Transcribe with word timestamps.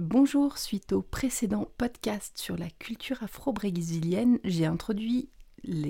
Bonjour, 0.00 0.58
suite 0.58 0.92
au 0.92 1.02
précédent 1.02 1.72
podcast 1.76 2.38
sur 2.38 2.56
la 2.56 2.70
culture 2.70 3.20
afro-brésilienne, 3.24 4.38
j'ai 4.44 4.64
introduit 4.64 5.28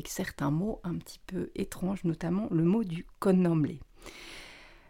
certains 0.06 0.50
mots 0.50 0.80
un 0.82 0.94
petit 0.94 1.20
peu 1.26 1.50
étranges, 1.54 2.04
notamment 2.04 2.48
le 2.50 2.64
mot 2.64 2.84
du 2.84 3.04
connomblé. 3.18 3.80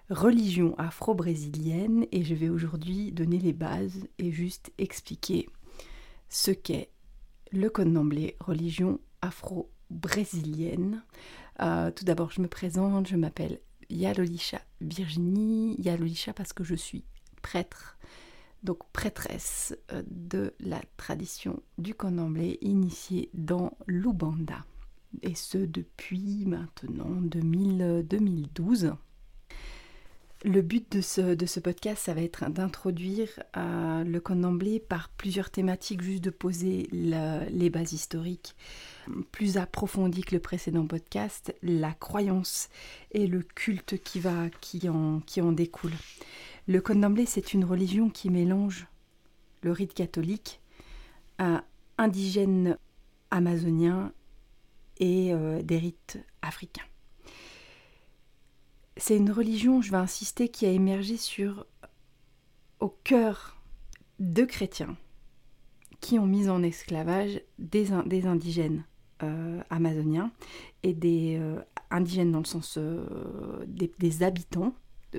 Religion 0.08 0.78
afro-brésilienne, 0.78 2.06
et 2.12 2.22
je 2.22 2.36
vais 2.36 2.48
aujourd'hui 2.48 3.10
donner 3.10 3.40
les 3.40 3.52
bases 3.52 4.06
et 4.18 4.30
juste 4.30 4.70
expliquer 4.78 5.48
ce 6.28 6.52
qu'est 6.52 6.92
le 7.50 7.70
connomblé, 7.70 8.36
religion 8.38 9.00
afro-brésilienne. 9.20 11.02
Euh, 11.60 11.90
tout 11.90 12.04
d'abord, 12.04 12.30
je 12.30 12.40
me 12.40 12.46
présente, 12.46 13.08
je 13.08 13.16
m'appelle 13.16 13.58
Yalolisha 13.90 14.60
Virginie, 14.80 15.74
Yalolisha 15.80 16.32
parce 16.34 16.52
que 16.52 16.62
je 16.62 16.76
suis 16.76 17.02
prêtre 17.42 17.98
donc 18.62 18.78
prêtresse 18.92 19.76
euh, 19.92 20.02
de 20.10 20.54
la 20.60 20.80
tradition 20.96 21.62
du 21.78 21.94
Condomblé 21.94 22.58
initiée 22.60 23.30
dans 23.34 23.76
l'Ubanda. 23.86 24.64
Et 25.22 25.34
ce 25.34 25.58
depuis 25.58 26.44
maintenant 26.46 27.20
2012. 27.22 28.94
Le 30.44 30.62
but 30.62 30.92
de 30.92 31.00
ce, 31.00 31.34
de 31.34 31.46
ce, 31.46 31.58
podcast, 31.58 32.04
ça 32.04 32.14
va 32.14 32.22
être 32.22 32.48
d'introduire 32.48 33.28
euh, 33.56 34.04
le 34.04 34.20
Condomblé 34.20 34.78
par 34.78 35.08
plusieurs 35.08 35.50
thématiques, 35.50 36.02
juste 36.02 36.22
de 36.22 36.30
poser 36.30 36.88
les 36.92 37.70
bases 37.70 37.92
historiques 37.92 38.54
plus 39.32 39.56
approfondies 39.56 40.22
que 40.22 40.34
le 40.34 40.40
précédent 40.40 40.86
podcast, 40.86 41.54
la 41.62 41.92
croyance 41.92 42.68
et 43.12 43.26
le 43.26 43.42
culte 43.42 44.02
qui, 44.02 44.20
va, 44.20 44.48
qui, 44.60 44.88
en, 44.88 45.20
qui 45.20 45.40
en 45.40 45.52
découle. 45.52 45.92
Le 46.68 46.82
Condomblé, 46.82 47.24
c'est 47.24 47.54
une 47.54 47.64
religion 47.64 48.10
qui 48.10 48.28
mélange 48.28 48.88
le 49.62 49.72
rite 49.72 49.94
catholique 49.94 50.60
à 51.38 51.64
indigène 51.96 52.76
amazonien 53.30 54.12
et 54.98 55.32
euh, 55.32 55.62
des 55.62 55.78
rites 55.78 56.18
africains. 56.42 56.84
C'est 58.98 59.16
une 59.16 59.30
religion, 59.30 59.80
je 59.80 59.90
vais 59.90 59.96
insister, 59.96 60.50
qui 60.50 60.66
a 60.66 60.70
émergé 60.70 61.16
au 62.80 62.88
cœur 63.02 63.56
de 64.18 64.44
chrétiens 64.44 64.94
qui 66.00 66.18
ont 66.18 66.26
mis 66.26 66.50
en 66.50 66.62
esclavage 66.62 67.40
des, 67.58 67.92
indigènes 67.92 68.84
euh, 69.22 69.62
amazoniens 69.70 70.32
et 70.82 70.92
des 70.92 71.38
euh, 71.40 71.62
indigènes 71.90 72.32
dans 72.32 72.40
le 72.40 72.44
sens 72.44 72.78
des 73.66 74.22
habitants 74.22 74.74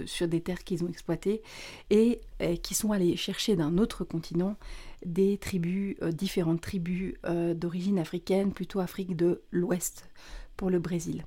sur 0.06 0.28
des 0.28 0.42
terres 0.42 0.64
qu'ils 0.64 0.84
ont 0.84 0.88
exploitées 0.88 1.42
et, 1.90 2.22
qui 2.64 2.74
sont 2.74 2.92
allés 2.92 3.16
chercher 3.16 3.56
d'un 3.56 3.78
autre 3.78 4.04
continent 4.04 4.56
des 5.06 5.38
tribus, 5.38 5.96
euh, 6.02 6.12
différentes 6.12 6.62
tribus 6.62 7.16
euh, 7.26 7.54
d'origine 7.54 8.00
africaine, 8.00 8.54
plutôt 8.54 8.80
Afrique 8.80 9.16
de 9.16 9.42
l'Ouest 9.52 10.10
pour 10.58 10.70
le 10.70 10.80
Brésil. 10.80 11.26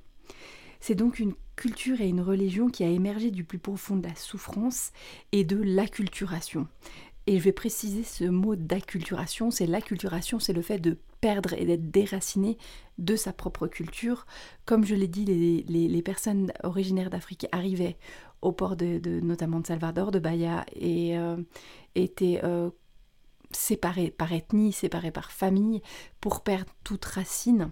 C'est 0.79 0.95
donc 0.95 1.19
une 1.19 1.33
culture 1.55 2.01
et 2.01 2.07
une 2.07 2.21
religion 2.21 2.69
qui 2.69 2.83
a 2.83 2.87
émergé 2.87 3.31
du 3.31 3.43
plus 3.43 3.59
profond 3.59 3.95
de 3.95 4.07
la 4.07 4.15
souffrance 4.15 4.91
et 5.31 5.43
de 5.43 5.57
l'acculturation. 5.57 6.67
Et 7.25 7.39
je 7.39 7.43
vais 7.43 7.53
préciser 7.53 8.03
ce 8.03 8.25
mot 8.25 8.57
d'acculturation, 8.57 9.49
c'est 9.49 9.65
l'acculturation, 9.65 10.39
c'est 10.39 10.51
le 10.51 10.61
fait 10.61 10.79
de 10.79 10.97
perdre 11.21 11.53
et 11.53 11.63
d'être 11.63 11.89
déraciné 11.89 12.57
de 12.97 13.15
sa 13.15 13.31
propre 13.31 13.67
culture. 13.67 14.25
Comme 14.65 14.83
je 14.83 14.93
l'ai 14.93 15.07
dit, 15.07 15.23
les 15.23 16.01
personnes 16.01 16.51
originaires 16.63 17.09
d'Afrique 17.09 17.47
arrivaient 17.53 17.95
au 18.43 18.51
port 18.51 18.75
de, 18.75 19.19
notamment 19.21 19.59
de 19.59 19.67
Salvador, 19.67 20.11
de 20.11 20.19
Bahia, 20.19 20.65
et 20.75 21.17
euh, 21.17 21.37
étaient 21.95 22.41
euh, 22.43 22.69
séparés 23.51 24.11
par 24.11 24.33
ethnie, 24.33 24.73
séparés 24.73 25.11
par 25.11 25.31
famille, 25.31 25.81
pour 26.19 26.41
perdre 26.41 26.71
toute 26.83 27.05
racine. 27.05 27.71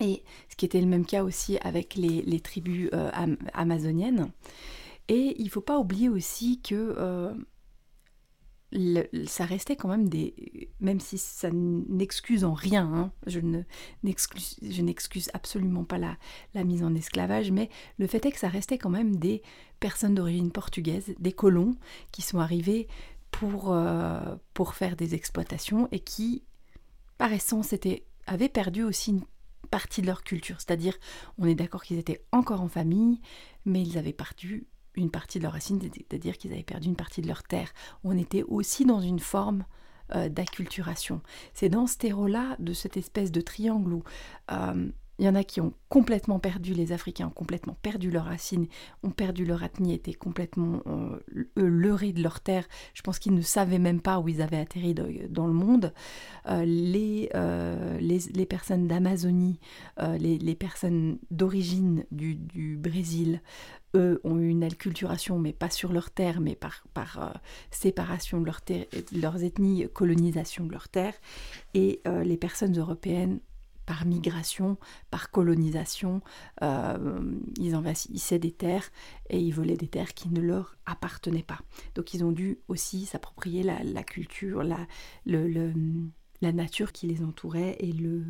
Et 0.00 0.22
ce 0.48 0.56
qui 0.56 0.64
était 0.64 0.80
le 0.80 0.86
même 0.86 1.06
cas 1.06 1.24
aussi 1.24 1.58
avec 1.58 1.94
les, 1.94 2.40
tribus 2.40 2.90
euh, 2.92 3.10
amazoniennes. 3.54 4.30
Et 5.08 5.36
il 5.38 5.44
ne 5.44 5.50
faut 5.50 5.60
pas 5.60 5.78
oublier 5.78 6.08
aussi 6.08 6.60
que 6.60 7.34
ça 9.26 9.44
restait 9.44 9.76
quand 9.76 9.88
même 9.88 10.08
des... 10.08 10.70
Même 10.80 11.00
si 11.00 11.18
ça 11.18 11.50
n'excuse 11.52 12.44
en 12.44 12.52
rien, 12.52 12.84
hein, 12.84 13.12
je 13.26 13.40
n'excuse 14.82 15.30
absolument 15.32 15.84
pas 15.84 15.98
la, 15.98 16.16
la, 16.54 16.64
mise 16.64 16.84
en 16.84 16.94
esclavage, 16.94 17.50
mais 17.50 17.70
le 17.98 18.06
fait 18.06 18.24
est 18.26 18.32
que 18.32 18.38
ça 18.38 18.48
restait 18.48 18.78
quand 18.78 18.90
même 18.90 19.16
des 19.16 19.42
personnes 19.80 20.14
d'origine 20.14 20.52
portugaise, 20.52 21.14
des 21.18 21.32
colons 21.32 21.76
qui 22.12 22.22
sont 22.22 22.38
arrivés 22.38 22.88
pour, 23.30 23.72
euh, 23.72 24.36
pour 24.54 24.74
faire 24.74 24.96
des 24.96 25.14
exploitations 25.14 25.88
et 25.92 26.00
qui, 26.00 26.44
par 27.16 27.32
essence, 27.32 27.72
étaient, 27.72 28.04
avaient 28.26 28.48
perdu 28.48 28.82
aussi 28.82 29.12
une 29.12 29.24
partie 29.70 30.02
de 30.02 30.06
leur 30.06 30.24
culture. 30.24 30.56
C'est-à-dire, 30.58 30.96
on 31.38 31.46
est 31.46 31.54
d'accord 31.54 31.82
qu'ils 31.82 31.98
étaient 31.98 32.24
encore 32.32 32.60
en 32.60 32.68
famille, 32.68 33.20
mais 33.64 33.82
ils 33.82 33.98
avaient 33.98 34.12
perdu 34.12 34.66
une 34.98 35.10
partie 35.10 35.38
de 35.38 35.44
leur 35.44 35.52
racine, 35.52 35.80
c'est-à-dire 35.80 36.36
qu'ils 36.36 36.52
avaient 36.52 36.62
perdu 36.62 36.88
une 36.88 36.96
partie 36.96 37.22
de 37.22 37.28
leur 37.28 37.42
terre. 37.42 37.72
On 38.04 38.16
était 38.16 38.42
aussi 38.42 38.84
dans 38.84 39.00
une 39.00 39.20
forme 39.20 39.64
euh, 40.14 40.28
d'acculturation. 40.28 41.20
C'est 41.54 41.68
dans 41.68 41.86
ce 41.86 41.98
terreau-là, 41.98 42.56
de 42.58 42.72
cette 42.72 42.96
espèce 42.96 43.30
de 43.30 43.40
triangle 43.40 43.92
où 43.92 44.02
euh, 44.52 44.90
il 45.18 45.24
y 45.24 45.28
en 45.28 45.34
a 45.34 45.42
qui 45.42 45.60
ont 45.60 45.72
complètement 45.88 46.38
perdu, 46.38 46.74
les 46.74 46.92
Africains 46.92 47.26
ont 47.26 47.30
complètement 47.30 47.76
perdu 47.82 48.10
leurs 48.10 48.26
racines, 48.26 48.66
ont 49.02 49.10
perdu 49.10 49.44
leur 49.44 49.64
ethnie, 49.64 49.92
étaient 49.92 50.14
complètement 50.14 50.82
euh, 50.86 51.18
leurrés 51.56 52.12
de 52.12 52.22
leur 52.22 52.40
terre. 52.40 52.68
Je 52.94 53.02
pense 53.02 53.18
qu'ils 53.18 53.34
ne 53.34 53.40
savaient 53.40 53.80
même 53.80 54.00
pas 54.00 54.20
où 54.20 54.28
ils 54.28 54.42
avaient 54.42 54.58
atterri 54.58 54.94
dans 54.94 55.46
le 55.46 55.52
monde. 55.52 55.92
Euh, 56.46 56.64
les, 56.64 57.30
euh, 57.34 57.98
les, 57.98 58.18
les, 58.32 58.46
personnes 58.46 58.86
d'Amazonie, 58.86 59.58
les, 59.98 60.38
les, 60.38 60.54
personnes 60.54 61.18
d'origine 61.30 62.04
du, 62.12 62.36
du, 62.36 62.76
Brésil, 62.76 63.42
eux 63.96 64.20
ont 64.22 64.38
eu 64.38 64.48
une 64.48 64.62
acculturation, 64.62 65.38
mais 65.38 65.52
pas 65.52 65.70
sur 65.70 65.92
leur 65.92 66.10
terre, 66.10 66.40
mais 66.40 66.54
par, 66.54 66.84
par 66.94 67.40
séparation 67.70 68.40
de 68.40 68.50
leurs 69.20 69.42
ethnies, 69.42 69.88
colonisation 69.92 70.64
de 70.64 70.72
leur 70.72 70.88
terre. 70.88 71.14
Et 71.74 72.02
les 72.22 72.36
personnes 72.36 72.78
européennes 72.78 73.40
par 73.88 74.04
migration, 74.04 74.76
par 75.10 75.30
colonisation. 75.30 76.20
Euh, 76.60 77.38
ils 77.56 77.74
envahissaient 77.74 78.38
des 78.38 78.52
terres 78.52 78.90
et 79.30 79.40
ils 79.40 79.54
volaient 79.54 79.78
des 79.78 79.88
terres 79.88 80.12
qui 80.12 80.28
ne 80.28 80.42
leur 80.42 80.76
appartenaient 80.84 81.42
pas. 81.42 81.60
Donc 81.94 82.12
ils 82.12 82.22
ont 82.22 82.30
dû 82.30 82.58
aussi 82.68 83.06
s'approprier 83.06 83.62
la, 83.62 84.02
culture, 84.02 84.62
la, 84.62 84.86
nature 86.52 86.92
qui 86.92 87.06
les 87.06 87.24
entourait 87.24 87.76
et 87.80 87.92
le, 87.92 88.24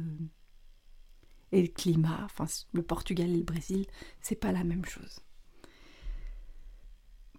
climat. 1.74 2.20
Enfin, 2.22 2.46
le 2.72 2.82
Portugal 2.82 3.28
et 3.28 3.36
le 3.36 3.42
Brésil, 3.42 3.86
c'est 4.20 4.36
pas 4.36 4.52
la 4.52 4.62
même 4.62 4.84
chose. 4.84 5.18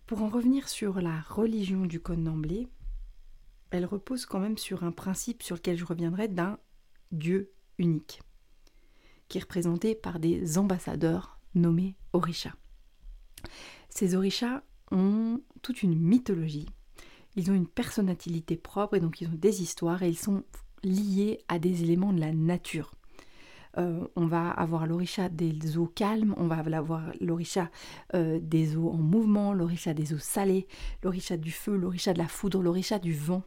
Pour 0.07 0.23
en 0.23 0.27
revenir 0.27 0.67
sur 0.67 0.99
la 0.99 1.21
religion 1.21 1.85
du 1.85 2.01
Connemblé, 2.01 2.67
elle 3.69 3.85
repose 3.85 4.25
quand 4.25 4.39
même 4.39 4.57
sur 4.57 4.83
un 4.83 4.91
principe 4.91 5.41
sur 5.41 5.55
lequel 5.55 5.77
je 5.77 5.85
reviendrai 5.85 6.27
d'un 6.27 6.59
Dieu 7.13 7.53
unique, 7.79 8.21
qui 9.27 9.37
est 9.37 9.41
représenté 9.41 9.95
par 9.95 10.19
des 10.19 10.57
ambassadeurs 10.57 11.39
nommés 11.55 11.95
orishas. 12.13 12.53
Ces 13.89 14.15
orishas 14.15 14.61
ont 14.91 15.41
toute 15.61 15.81
une 15.81 15.97
mythologie, 15.97 16.67
ils 17.35 17.51
ont 17.51 17.55
une 17.55 17.67
personnalité 17.67 18.57
propre 18.57 18.95
et 18.95 18.99
donc 18.99 19.21
ils 19.21 19.27
ont 19.27 19.35
des 19.35 19.61
histoires 19.61 20.03
et 20.03 20.09
ils 20.09 20.17
sont 20.17 20.43
liés 20.83 21.39
à 21.47 21.59
des 21.59 21.83
éléments 21.83 22.13
de 22.13 22.19
la 22.19 22.33
nature. 22.33 22.93
Euh, 23.77 24.07
on 24.15 24.25
va 24.25 24.49
avoir 24.49 24.87
l'orisha 24.87 25.29
des 25.29 25.77
eaux 25.77 25.87
calmes, 25.87 26.33
on 26.37 26.47
va 26.47 26.57
avoir 26.57 27.11
l'orisha 27.21 27.69
euh, 28.15 28.39
des 28.41 28.75
eaux 28.75 28.89
en 28.89 28.97
mouvement, 28.97 29.53
l'orisha 29.53 29.93
des 29.93 30.13
eaux 30.13 30.19
salées, 30.19 30.67
l'orisha 31.03 31.37
du 31.37 31.51
feu, 31.51 31.75
l'orisha 31.75 32.13
de 32.13 32.17
la 32.17 32.27
foudre, 32.27 32.63
l'orisha 32.63 32.97
du 32.97 33.13
vent, 33.13 33.43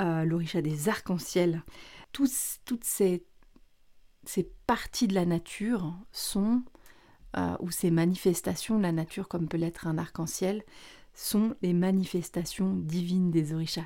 euh, 0.00 0.24
l'orisha 0.24 0.62
des 0.62 0.88
arcs-en-ciel. 0.88 1.62
toutes 2.12 2.84
ces 2.84 3.24
ces 4.24 4.50
parties 4.66 5.08
de 5.08 5.14
la 5.14 5.26
nature 5.26 5.94
sont, 6.12 6.62
euh, 7.36 7.56
ou 7.60 7.70
ces 7.70 7.90
manifestations 7.90 8.78
la 8.78 8.92
nature, 8.92 9.28
comme 9.28 9.48
peut 9.48 9.56
l'être 9.56 9.86
un 9.86 9.98
arc-en-ciel, 9.98 10.62
sont 11.14 11.54
les 11.60 11.74
manifestations 11.74 12.74
divines 12.74 13.30
des 13.30 13.52
orishas, 13.52 13.84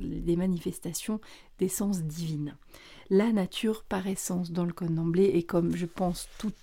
les 0.00 0.36
manifestations 0.36 1.20
d'essence 1.58 2.02
divine. 2.02 2.56
La 3.10 3.32
nature 3.32 3.82
par 3.82 4.06
essence 4.06 4.52
dans 4.52 4.64
le 4.64 4.72
connemblé 4.72 5.24
et 5.24 5.42
comme 5.42 5.74
je 5.74 5.86
pense 5.86 6.28
toute, 6.38 6.54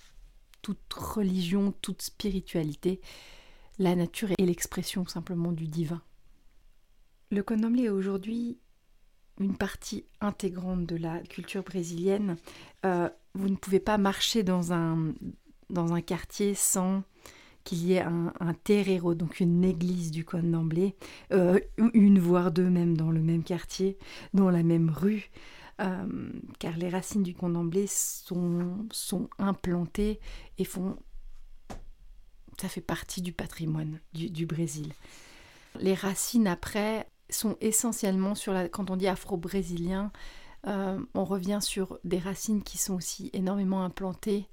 toute 0.62 0.92
religion, 0.94 1.74
toute 1.82 2.00
spiritualité, 2.00 3.00
la 3.78 3.94
nature 3.94 4.30
est 4.38 4.46
l'expression 4.46 5.06
simplement 5.06 5.52
du 5.52 5.66
divin. 5.66 6.00
Le 7.30 7.42
connemblé 7.42 7.84
est 7.84 7.90
aujourd'hui 7.90 8.58
une 9.38 9.56
partie 9.56 10.04
intégrante 10.20 10.86
de 10.86 10.96
la 10.96 11.20
culture 11.20 11.62
brésilienne. 11.62 12.36
Euh, 12.84 13.08
vous 13.34 13.48
ne 13.48 13.56
pouvez 13.56 13.80
pas 13.80 13.98
marcher 13.98 14.42
dans 14.42 14.72
un, 14.72 15.12
dans 15.70 15.92
un 15.92 16.00
quartier 16.00 16.54
sans 16.54 17.02
qu'il 17.64 17.84
y 17.84 17.94
ait 17.94 18.00
un, 18.00 18.54
terreiro, 18.62 19.14
donc 19.14 19.40
une 19.40 19.64
église 19.64 20.12
du 20.12 20.24
Condamblé, 20.24 20.94
euh, 21.32 21.58
une 21.94 22.20
voire 22.20 22.52
deux 22.52 22.70
même 22.70 22.96
dans 22.96 23.10
le 23.10 23.20
même 23.20 23.42
quartier, 23.42 23.98
dans 24.32 24.50
la 24.50 24.62
même 24.62 24.88
rue, 24.88 25.30
euh, 25.82 26.30
car 26.60 26.76
les 26.76 26.88
racines 26.88 27.24
du 27.24 27.34
Condamblé 27.34 27.86
sont, 27.88 28.86
sont 28.90 29.28
implantées 29.38 30.20
et 30.58 30.64
font... 30.64 30.96
Ça 32.60 32.68
fait 32.68 32.80
partie 32.80 33.20
du 33.20 33.32
patrimoine 33.32 34.00
du, 34.14 34.46
Brésil. 34.46 34.90
Les 35.78 35.92
racines 35.92 36.46
après 36.46 37.06
sont 37.30 37.56
essentiellement 37.60 38.34
sur 38.34 38.52
la... 38.52 38.68
Quand 38.68 38.90
on 38.90 38.96
dit 38.96 39.08
afro-brésilien, 39.08 40.12
euh, 40.66 40.98
on 41.14 41.24
revient 41.24 41.58
sur 41.60 41.98
des 42.04 42.18
racines 42.18 42.62
qui 42.62 42.78
sont 42.78 42.94
aussi 42.94 43.30
énormément 43.32 43.84
implantées 43.84 44.48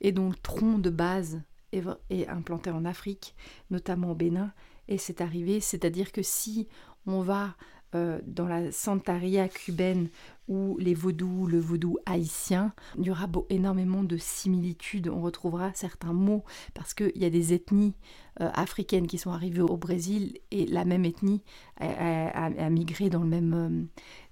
et 0.00 0.12
dont 0.12 0.30
le 0.30 0.36
tronc 0.36 0.78
de 0.78 0.90
base 0.90 1.42
est, 1.72 2.28
implanté 2.28 2.70
en 2.70 2.84
Afrique, 2.84 3.34
notamment 3.70 4.12
au 4.12 4.14
Bénin. 4.14 4.52
Et 4.88 4.98
c'est 4.98 5.20
arrivé, 5.20 5.60
c'est-à-dire 5.60 6.12
que 6.12 6.22
si 6.22 6.68
on 7.06 7.20
va 7.20 7.54
euh, 7.94 8.20
dans 8.26 8.48
la 8.48 8.72
Santaria 8.72 9.48
cubaine 9.48 10.08
ou 10.48 10.76
les 10.78 10.94
vaudous, 10.94 11.46
le 11.46 11.60
vaudou 11.60 11.98
haïtien, 12.06 12.72
il 12.98 13.04
y 13.04 13.10
aura 13.10 13.28
énormément 13.50 14.02
de 14.02 14.16
similitudes. 14.16 15.08
On 15.08 15.20
retrouvera 15.20 15.72
certains 15.74 16.12
mots 16.12 16.44
parce 16.74 16.94
qu'il 16.94 17.16
y 17.16 17.24
a 17.24 17.30
des 17.30 17.52
ethnies 17.52 17.94
euh, 18.40 18.50
africaines 18.54 19.06
qui 19.06 19.18
sont 19.18 19.30
arrivées 19.30 19.60
au 19.60 19.76
Brésil 19.76 20.38
et 20.50 20.64
la 20.64 20.86
même 20.86 21.04
ethnie 21.04 21.42
a, 21.78 22.70
migré 22.70 23.10
dans 23.10 23.22
le 23.22 23.28
même, 23.28 23.88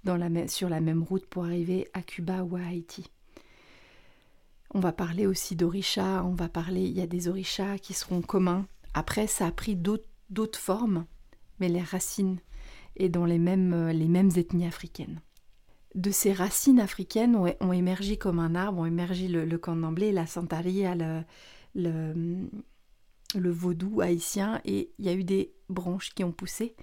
euh, 0.06 0.49
sur 0.49 0.70
la 0.70 0.81
même 0.81 1.02
route 1.02 1.26
pour 1.26 1.44
arriver 1.44 1.87
à 1.93 2.02
Cuba 2.02 2.43
ou 2.44 2.56
à 2.56 2.61
Haïti. 2.61 3.11
On 4.73 4.81
va 4.81 4.93
parler 4.93 5.26
aussi 5.26 5.55
d'orishas, 5.55 6.25
on 6.25 6.35
va 6.35 6.49
parler, 6.49 6.82
il 6.82 6.97
y 6.97 7.02
a 7.02 7.06
des 7.06 7.29
orishas 7.29 7.79
qui 7.79 7.93
seront 7.93 8.23
communs. 8.23 8.67
Après, 8.94 9.26
ça 9.26 9.47
a 9.47 9.52
pris 9.52 9.76
d'autres 9.76 10.58
formes, 10.58 11.05
mais 11.58 11.69
les 11.69 11.82
racines 11.82 12.38
et 12.96 13.08
dans 13.08 13.25
les 13.25 13.38
mêmes, 13.38 13.73
euh, 13.73 13.93
les 13.93 14.08
mêmes 14.08 14.31
ethnies 14.37 14.67
africaines. 14.67 15.20
De 15.94 16.11
ces 16.11 16.32
racines 16.32 16.81
africaines 16.81 17.35
ont, 17.35 17.73
émergé 17.73 18.17
comme 18.17 18.38
un 18.38 18.55
arbre, 18.55 18.79
ont 18.79 18.87
émergé 18.87 19.26
le, 19.26 19.44
le 19.44 19.58
candomblé, 19.58 20.12
la 20.12 20.26
santaria, 20.26 20.94
le, 21.75 22.44
le, 23.35 23.50
vaudou 23.50 24.00
haïtien, 24.00 24.61
et 24.65 24.93
il 24.99 25.06
y 25.06 25.09
a 25.09 25.15
eu 25.15 25.25
des 25.25 25.53
branches 25.69 26.15
qui 26.15 26.25
ont 26.25 26.32
poussé 26.32 26.75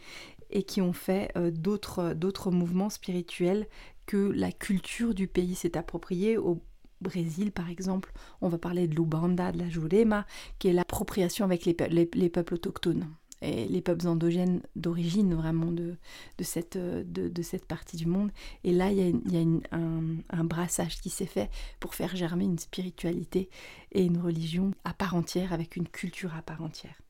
et 0.50 0.64
qui 0.64 0.82
ont 0.82 0.94
fait 0.94 1.32
euh, 1.38 1.52
d'autres 1.52 2.52
mouvements 2.52 2.90
spirituels 2.90 3.68
que 4.06 4.18
la 4.18 4.52
culture 4.52 5.14
du 5.14 5.28
pays 5.28 5.56
s'est 5.56 5.78
appropriée. 5.78 6.38
Au 6.38 6.64
Brésil, 7.02 7.52
par 7.52 7.70
exemple, 7.70 8.12
on 8.42 8.50
va 8.50 8.58
parler 8.58 8.88
de 8.88 8.96
l'Ubanda, 8.96 9.52
de 9.52 9.60
la 9.60 9.70
Jurema, 9.70 10.26
qui 10.58 10.68
est 10.68 10.74
l'appropriation 10.74 11.46
avec 11.46 11.66
les, 11.66 12.30
peuples 12.30 12.56
autochtones 12.56 13.08
et 13.42 13.68
les 13.68 13.82
peuples 13.82 14.08
endogènes 14.08 14.62
d'origine 14.76 15.34
vraiment 15.36 15.72
de, 15.72 15.96
cette, 16.42 16.78
de, 16.78 17.42
cette 17.42 17.66
partie 17.66 17.98
du 17.98 18.06
monde. 18.06 18.32
Et 18.64 18.72
là, 18.72 18.92
il 18.92 18.98
y 19.32 19.38
a, 19.38 19.78
un, 19.78 20.44
brassage 20.44 21.00
qui 21.02 21.10
s'est 21.10 21.26
fait 21.26 21.50
pour 21.80 21.94
faire 21.94 22.16
germer 22.16 22.46
une 22.46 22.58
spiritualité 22.58 23.50
et 23.92 24.04
une 24.04 24.18
religion 24.18 24.72
à 24.84 24.94
part 24.94 25.16
entière, 25.16 25.54
avec 25.54 25.76
une 25.76 25.88
culture 25.88 26.36
à 26.36 26.42
part 26.42 26.64
entière. 26.64 27.02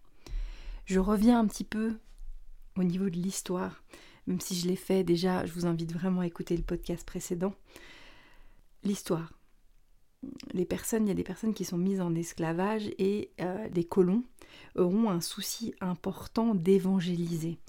Je 0.86 1.00
reviens 1.00 1.40
un 1.40 1.48
petit 1.48 1.64
peu 1.64 1.98
au 2.78 2.84
niveau 2.84 3.10
de 3.10 3.18
l'histoire, 3.18 3.84
même 4.26 4.42
si 4.42 4.56
je 4.56 4.68
l'ai 4.68 4.76
fait 4.76 5.04
déjà, 5.04 5.46
je 5.46 5.54
vous 5.54 5.66
invite 5.66 5.94
vraiment 5.94 6.22
à 6.22 6.28
écouter 6.28 6.56
le 6.56 6.64
podcast 6.64 7.06
précédent. 7.06 7.54
L'histoire 8.84 9.37
les 10.54 10.66
personnes, 10.66 11.06
il 11.06 11.10
y 11.10 11.12
a 11.12 11.16
des 11.16 11.24
personnes 11.24 11.54
qui 11.54 11.66
sont 11.66 11.78
mises 11.78 12.02
en 12.02 12.16
esclavage 12.16 12.90
et 12.98 13.32
euh, 13.42 13.70
des 13.70 13.84
colons 13.84 14.24
auront 14.76 15.10
un 15.10 15.22
souci 15.22 15.74
important 15.82 16.56
d'évangéliser. 16.56 17.60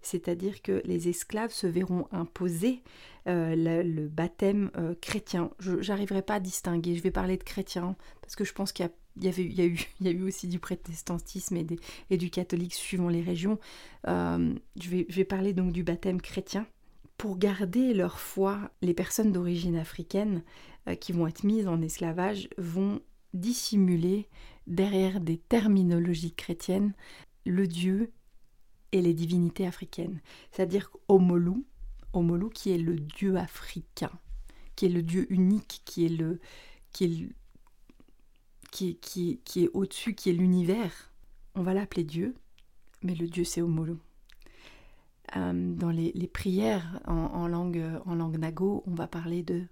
C'est-à-dire 0.00 0.62
que 0.62 0.80
les 0.84 1.08
esclaves 1.08 1.52
se 1.52 1.66
verront 1.66 2.06
imposer 2.12 2.82
euh, 3.26 3.82
le, 3.82 4.08
baptême 4.08 4.70
euh, 4.76 4.94
chrétien. 5.00 5.50
Je 5.58 5.86
n'arriverai 5.88 6.22
pas 6.22 6.34
à 6.34 6.40
distinguer, 6.40 6.94
je 6.94 7.02
vais 7.02 7.10
parler 7.10 7.36
de 7.36 7.42
chrétien 7.42 7.96
parce 8.22 8.36
que 8.36 8.44
je 8.44 8.52
pense 8.52 8.72
qu'il 8.72 8.88
y, 9.20 9.28
avait, 9.28 9.42
a 9.58 9.66
eu, 9.66 9.80
il 10.00 10.06
y 10.06 10.08
a 10.08 10.12
eu 10.12 10.22
aussi 10.22 10.46
du 10.46 10.58
protestantisme 10.58 11.56
et, 12.10 12.16
du 12.16 12.30
catholique 12.30 12.74
suivant 12.74 13.08
les 13.08 13.22
régions. 13.22 13.58
je 14.06 15.04
vais 15.08 15.24
parler 15.24 15.52
donc 15.52 15.72
du 15.72 15.82
baptême 15.82 16.20
chrétien 16.20 16.66
pour 17.18 17.36
garder 17.36 17.92
leur 17.92 18.20
foi, 18.20 18.70
les 18.80 18.94
personnes 18.94 19.32
d'origine 19.32 19.76
africaine 19.76 20.42
euh, 20.88 20.94
qui 20.94 21.12
vont 21.12 21.26
être 21.26 21.44
mises 21.44 21.66
en 21.66 21.82
esclavage 21.82 22.48
vont 22.56 23.02
dissimuler 23.34 24.28
derrière 24.66 25.20
des 25.20 25.36
terminologies 25.36 26.32
chrétiennes 26.32 26.94
le 27.44 27.66
Dieu 27.66 28.12
et 28.92 29.02
les 29.02 29.14
divinités 29.14 29.66
africaines. 29.66 30.20
C'est-à-dire 30.52 30.90
Omolu, 31.08 31.64
Omolu 32.12 32.50
qui 32.50 32.70
est 32.70 32.78
le 32.78 32.96
Dieu 32.96 33.36
africain, 33.36 34.12
qui 34.76 34.86
est 34.86 34.90
le 34.90 35.02
Dieu 35.02 35.26
unique, 35.30 35.82
qui 35.84 36.06
est 36.06 36.16
le 36.16 36.38
qui 36.92 37.04
est, 37.04 37.28
qui, 38.70 38.96
qui, 38.96 39.40
qui 39.44 39.64
est 39.64 39.70
au-dessus, 39.74 40.14
qui 40.14 40.30
est 40.30 40.34
l'univers. 40.34 41.12
On 41.54 41.62
va 41.62 41.74
l'appeler 41.74 42.04
Dieu, 42.04 42.34
mais 43.02 43.14
le 43.14 43.26
Dieu 43.26 43.44
c'est 43.44 43.60
Omolu. 43.60 43.96
Euh, 45.36 45.74
dans 45.74 45.90
les, 45.90 46.12
prières 46.32 47.00
en, 47.06 47.48
langue, 47.48 47.82
nago, 48.38 48.82
on 48.86 48.94
va 48.94 49.06
parler 49.06 49.42
de 49.42 49.64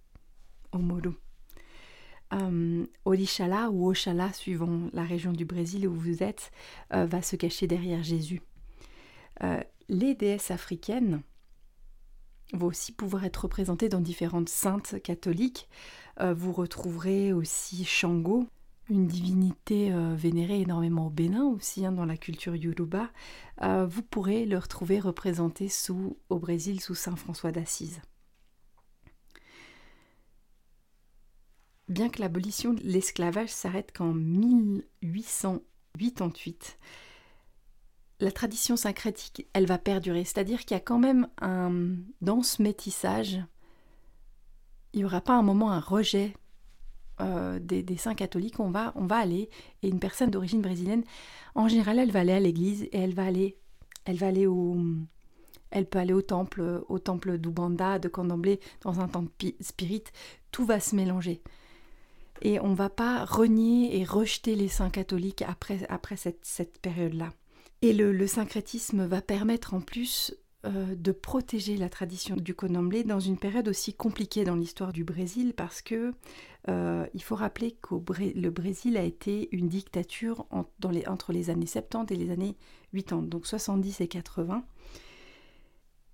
Omolu. 0.72 1.10
Um, 2.32 2.86
Olishala 3.04 3.70
ou 3.70 3.86
Oshala, 3.86 4.32
suivant 4.32 4.90
la 4.92 5.04
région 5.04 5.32
du 5.32 5.44
Brésil 5.44 5.86
où 5.86 5.94
vous 5.94 6.22
êtes, 6.22 6.50
euh, 6.92 7.06
va 7.06 7.22
se 7.22 7.36
cacher 7.36 7.66
derrière 7.66 8.02
Jésus. 8.02 8.42
les 9.88 10.14
déesses 10.14 10.50
africaines 10.50 11.22
vont 12.52 12.66
aussi 12.66 12.92
pouvoir 12.92 13.24
être 13.24 13.44
représentées 13.44 13.88
dans 13.88 14.00
différentes 14.00 14.48
saintes 14.48 15.00
catholiques. 15.02 15.68
vous 16.20 16.52
retrouverez 16.52 17.32
aussi 17.32 17.84
Shango, 17.84 18.48
une 18.88 19.06
divinité 19.06 19.92
euh, 19.92 20.14
vénérée 20.14 20.60
énormément 20.60 21.08
au 21.08 21.10
Bénin 21.10 21.44
aussi, 21.44 21.84
hein, 21.84 21.92
dans 21.92 22.06
la 22.06 22.16
culture 22.16 22.54
yoruba, 22.54 23.10
euh, 23.62 23.84
vous 23.86 24.02
pourrez 24.02 24.46
le 24.46 24.58
retrouver 24.58 25.00
représenté 25.00 25.68
sous, 25.68 26.16
au 26.28 26.38
Brésil 26.38 26.80
sous 26.80 26.94
Saint 26.94 27.16
François 27.16 27.50
d'Assise. 27.50 28.00
Bien 31.88 32.08
que 32.08 32.20
l'abolition 32.20 32.74
de 32.74 32.82
l'esclavage 32.82 33.50
s'arrête 33.50 33.90
qu'en 33.92 34.12
1888, 34.12 36.78
la 38.20 38.30
tradition 38.32 38.76
syncrétique, 38.76 39.46
elle 39.52 39.66
va 39.66 39.78
perdurer. 39.78 40.24
C'est-à-dire 40.24 40.60
qu'il 40.60 40.72
y 40.72 40.78
a 40.78 40.80
quand 40.80 40.98
même 40.98 41.28
un, 41.40 41.96
dans 42.20 42.42
métissage, 42.58 43.38
il 44.92 44.98
n'y 45.00 45.04
aura 45.04 45.20
pas 45.20 45.34
un 45.34 45.42
moment 45.42 45.70
un 45.70 45.80
rejet 45.80 46.34
euh, 47.20 47.58
des, 47.58 47.96
saints 47.96 48.14
catholiques, 48.14 48.60
on 48.60 48.70
va, 48.70 48.92
on 48.94 49.06
va 49.06 49.16
aller, 49.16 49.48
et 49.82 49.88
une 49.88 49.98
personne 49.98 50.30
d'origine 50.30 50.60
brésilienne, 50.60 51.04
en 51.54 51.68
général, 51.68 51.98
elle 51.98 52.10
va 52.10 52.20
aller 52.20 52.32
à 52.32 52.40
l'église 52.40 52.84
et 52.84 52.98
elle 52.98 53.14
va 53.14 53.24
aller, 53.24 53.56
elle 54.04 54.16
va 54.16 54.26
aller 54.26 54.46
au, 54.46 54.76
elle 55.70 55.86
peut 55.86 55.98
aller 55.98 56.12
au 56.12 56.22
temple, 56.22 56.82
au 56.88 56.98
temple 56.98 57.38
d'Ubanda, 57.38 57.98
de 57.98 58.08
Candomblé, 58.08 58.60
dans 58.82 59.00
un 59.00 59.08
temple 59.08 59.30
spirit, 59.60 60.04
tout 60.52 60.64
va 60.64 60.80
se 60.80 60.94
mélanger. 60.94 61.42
Et 62.42 62.60
on 62.60 62.74
va 62.74 62.90
pas 62.90 63.24
renier 63.24 63.98
et 63.98 64.04
rejeter 64.04 64.54
les 64.54 64.68
saints 64.68 64.90
catholiques 64.90 65.42
après, 65.42 65.86
après 65.88 66.16
cette, 66.16 66.44
cette 66.44 66.78
période-là. 66.80 67.32
Et 67.82 67.92
le, 67.92 68.12
le 68.12 68.26
syncrétisme 68.26 69.06
va 69.06 69.22
permettre 69.22 69.74
en 69.74 69.80
plus 69.80 70.34
euh, 70.66 70.94
de 70.96 71.12
protéger 71.12 71.76
la 71.76 71.88
tradition 71.88 72.34
du 72.34 72.54
Condomblé 72.54 73.04
dans 73.04 73.20
une 73.20 73.36
période 73.36 73.68
aussi 73.68 73.94
compliquée 73.94 74.44
dans 74.44 74.56
l'histoire 74.56 74.92
du 74.92 75.04
Brésil 75.04 75.52
parce 75.54 75.80
que 75.80 76.12
euh, 76.68 77.06
il 77.14 77.22
faut 77.22 77.36
rappeler 77.36 77.76
que 77.80 77.94
le 77.94 78.50
Brésil 78.50 78.96
a 78.96 79.02
été 79.02 79.48
une 79.52 79.68
dictature 79.68 80.46
entre 80.50 81.32
les 81.32 81.50
années 81.50 81.66
70 81.66 82.12
et 82.12 82.16
les 82.16 82.30
années 82.30 82.56
80, 82.94 83.22
donc 83.22 83.46
70 83.46 84.00
et 84.00 84.08
80. 84.08 84.64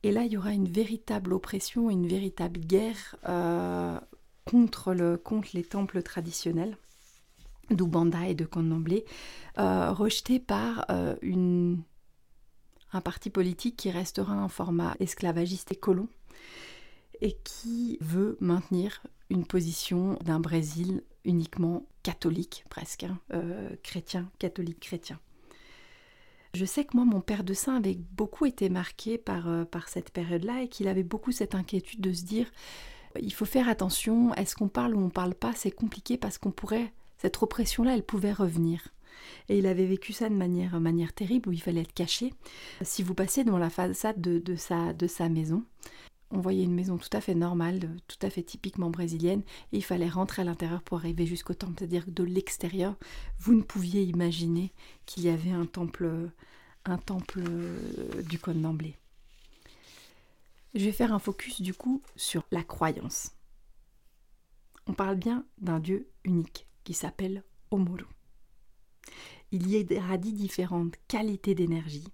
Et 0.03 0.13
là, 0.13 0.25
il 0.25 0.33
y 0.33 0.37
aura 0.37 0.53
une 0.53 0.69
véritable 0.69 1.33
oppression, 1.33 1.89
une 1.89 2.07
véritable 2.07 2.61
guerre 2.61 3.17
euh, 3.29 3.99
contre, 4.45 4.93
le, 4.93 5.17
contre 5.17 5.51
les 5.55 5.65
temples 5.65 6.03
traditionnels 6.03 6.77
d'Ubanda 7.71 8.29
et 8.29 8.35
de 8.35 8.45
Condomblé, 8.45 9.07
rejetés 9.57 10.41
par 10.41 10.87
une 11.23 11.83
un 12.93 13.01
parti 13.01 13.31
politique 13.31 13.77
qui 13.77 13.91
restera 13.91 14.33
un 14.35 14.49
format 14.49 14.95
esclavagiste 15.01 15.73
et 15.73 15.77
colon 15.77 16.09
et 17.21 17.37
qui 17.45 17.99
veut 18.01 18.37
maintenir 18.41 19.03
une 19.31 19.47
position 19.47 20.19
d'un 20.25 20.41
Brésil 20.41 21.03
uniquement 21.25 21.87
catholique 22.03 22.65
presque, 22.69 23.05
hein, 23.05 23.19
euh, 23.33 23.71
chrétien, 23.83 24.29
catholique 24.39 24.81
chrétien. 24.81 25.19
Je 26.55 26.65
sais 26.67 26.85
que 26.85 26.97
moi, 26.97 27.07
mon 27.07 27.21
père 27.21 27.45
de 27.45 27.55
saint 27.55 27.77
avait 27.77 27.99
beaucoup 28.13 28.45
été 28.45 28.69
marqué 28.69 29.17
par, 29.17 29.49
euh, 29.49 29.65
par 29.65 29.89
cette 29.89 30.11
période-là 30.11 30.63
et 30.63 30.69
qu'il 30.69 30.89
avait 30.89 31.03
beaucoup 31.03 31.33
cette 31.33 31.55
inquiétude 31.55 32.01
de 32.01 32.13
se 32.13 32.25
dire 32.25 32.51
il 33.21 33.33
faut 33.33 33.45
faire 33.45 33.69
attention, 33.69 34.35
est-ce 34.35 34.55
qu'on 34.55 34.69
parle 34.69 34.95
ou 34.95 34.99
on 34.99 35.07
ne 35.07 35.11
parle 35.11 35.35
pas 35.35 35.53
C'est 35.55 35.71
compliqué 35.71 36.17
parce 36.17 36.39
qu'on 36.39 36.51
pourrait, 36.51 36.93
cette 37.19 37.43
oppression-là, 37.43 37.95
elle 37.95 38.05
pouvait 38.05 38.33
revenir. 38.33 38.89
Et 39.49 39.59
il 39.59 39.67
avait 39.67 39.87
vécu 39.87 40.13
ça 40.13 40.29
de 40.29 40.35
manière, 40.35 40.79
manière 40.81 41.13
terrible, 41.13 41.49
où 41.49 41.53
il 41.53 41.61
fallait 41.61 41.83
être 41.83 41.95
caché. 41.95 42.33
Si 42.83 43.03
vous 43.03 43.15
passez 43.15 43.45
devant 43.45 43.59
la 43.59 43.71
façade 43.71 44.21
de, 44.21 44.57
sa, 44.57 44.93
de 44.93 45.07
sa 45.07 45.29
maison, 45.29 45.65
on 46.31 46.41
voyait 46.41 46.65
une 46.65 46.75
maison 46.75 46.97
tout 46.97 47.11
à 47.13 47.21
fait 47.21 47.35
normale, 47.35 47.81
tout 48.09 48.27
à 48.27 48.31
fait 48.31 48.43
typiquement 48.43 48.91
brésilienne, 48.91 49.43
et 49.73 49.77
il 49.77 49.85
fallait 49.85 50.09
rentrer 50.09 50.43
à 50.43 50.45
l'intérieur 50.47 50.83
pour 50.83 50.99
arriver 50.99 51.27
jusqu'au 51.27 51.55
temple. 51.55 51.75
C'est-à-dire 51.79 52.07
que 52.07 52.11
de 52.11 52.25
l'extérieur, 52.25 52.97
vous 53.39 53.55
ne 53.55 53.63
pouviez 53.63 54.03
imaginer 54.03 54.73
qu'il 55.05 55.25
y 55.25 55.29
avait 55.29 55.51
un 55.51 55.67
temple, 55.67 56.31
temple 57.07 57.41
euh, 57.47 58.23
du 58.23 58.39
Cône 58.39 58.63
d'Emblée. 58.63 58.97
Je 60.75 60.87
vais 60.87 60.93
faire 60.93 61.13
un 61.13 61.19
focus 61.19 61.61
du 61.61 61.75
coup 61.75 62.01
sur 62.17 62.45
la 62.51 62.63
croyance. 62.63 63.33
On 64.87 64.95
parle 64.95 65.17
bien 65.17 65.45
d'un 65.59 65.81
Dieu 65.81 66.09
unique 66.25 66.67
qui 66.83 66.95
s'appelle 66.95 67.45
Omuru. 67.71 68.07
Il 69.53 69.71
y 69.71 69.77
irradie 69.77 70.33
différentes 70.33 70.95
qualités 71.09 71.55
d'énergie. 71.55 72.09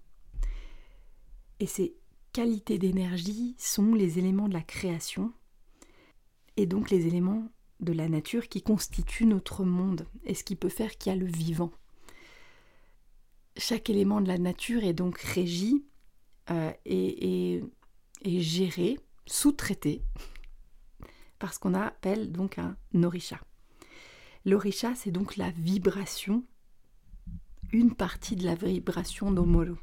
Et 1.61 1.67
ces 1.67 1.95
qualités 2.33 2.77
d'énergie 2.77 3.55
sont 3.57 3.93
les 3.93 4.19
éléments 4.19 4.49
de 4.49 4.53
la 4.53 4.61
création 4.61 5.33
et 6.57 6.65
donc 6.65 6.89
les 6.89 7.07
éléments 7.07 7.49
de 7.79 7.93
la 7.93 8.09
nature 8.09 8.49
qui 8.49 8.61
constituent 8.61 9.25
notre 9.25 9.63
monde 9.63 10.05
et 10.25 10.33
ce 10.33 10.43
qui 10.43 10.57
peut 10.57 10.69
faire 10.69 10.97
qu'il 10.97 11.13
y 11.13 11.15
a 11.15 11.17
le 11.17 11.25
vivant. 11.25 11.71
Chaque 13.57 13.89
élément 13.89 14.19
de 14.19 14.27
la 14.27 14.37
nature 14.37 14.83
est 14.83 14.93
donc 14.93 15.17
régi 15.19 15.85
euh, 16.49 16.71
et 16.85 17.63
est 18.23 18.39
géré, 18.41 18.99
sous-traité, 19.25 20.01
par 21.39 21.53
ce 21.53 21.59
qu'on 21.59 21.73
appelle 21.73 22.31
donc 22.31 22.57
un 22.57 22.75
orisha. 23.01 23.39
L'orisha, 24.45 24.93
c'est 24.95 25.11
donc 25.11 25.37
la 25.37 25.51
vibration, 25.51 26.43
une 27.71 27.93
partie 27.93 28.35
de 28.35 28.45
la 28.45 28.55
vibration 28.55 29.31
d'Omoro. 29.31 29.75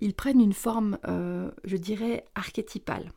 Ils 0.00 0.14
prennent 0.14 0.40
une 0.40 0.52
forme, 0.52 0.98
euh, 1.06 1.50
je 1.64 1.76
dirais, 1.76 2.24
archétypale, 2.34 3.12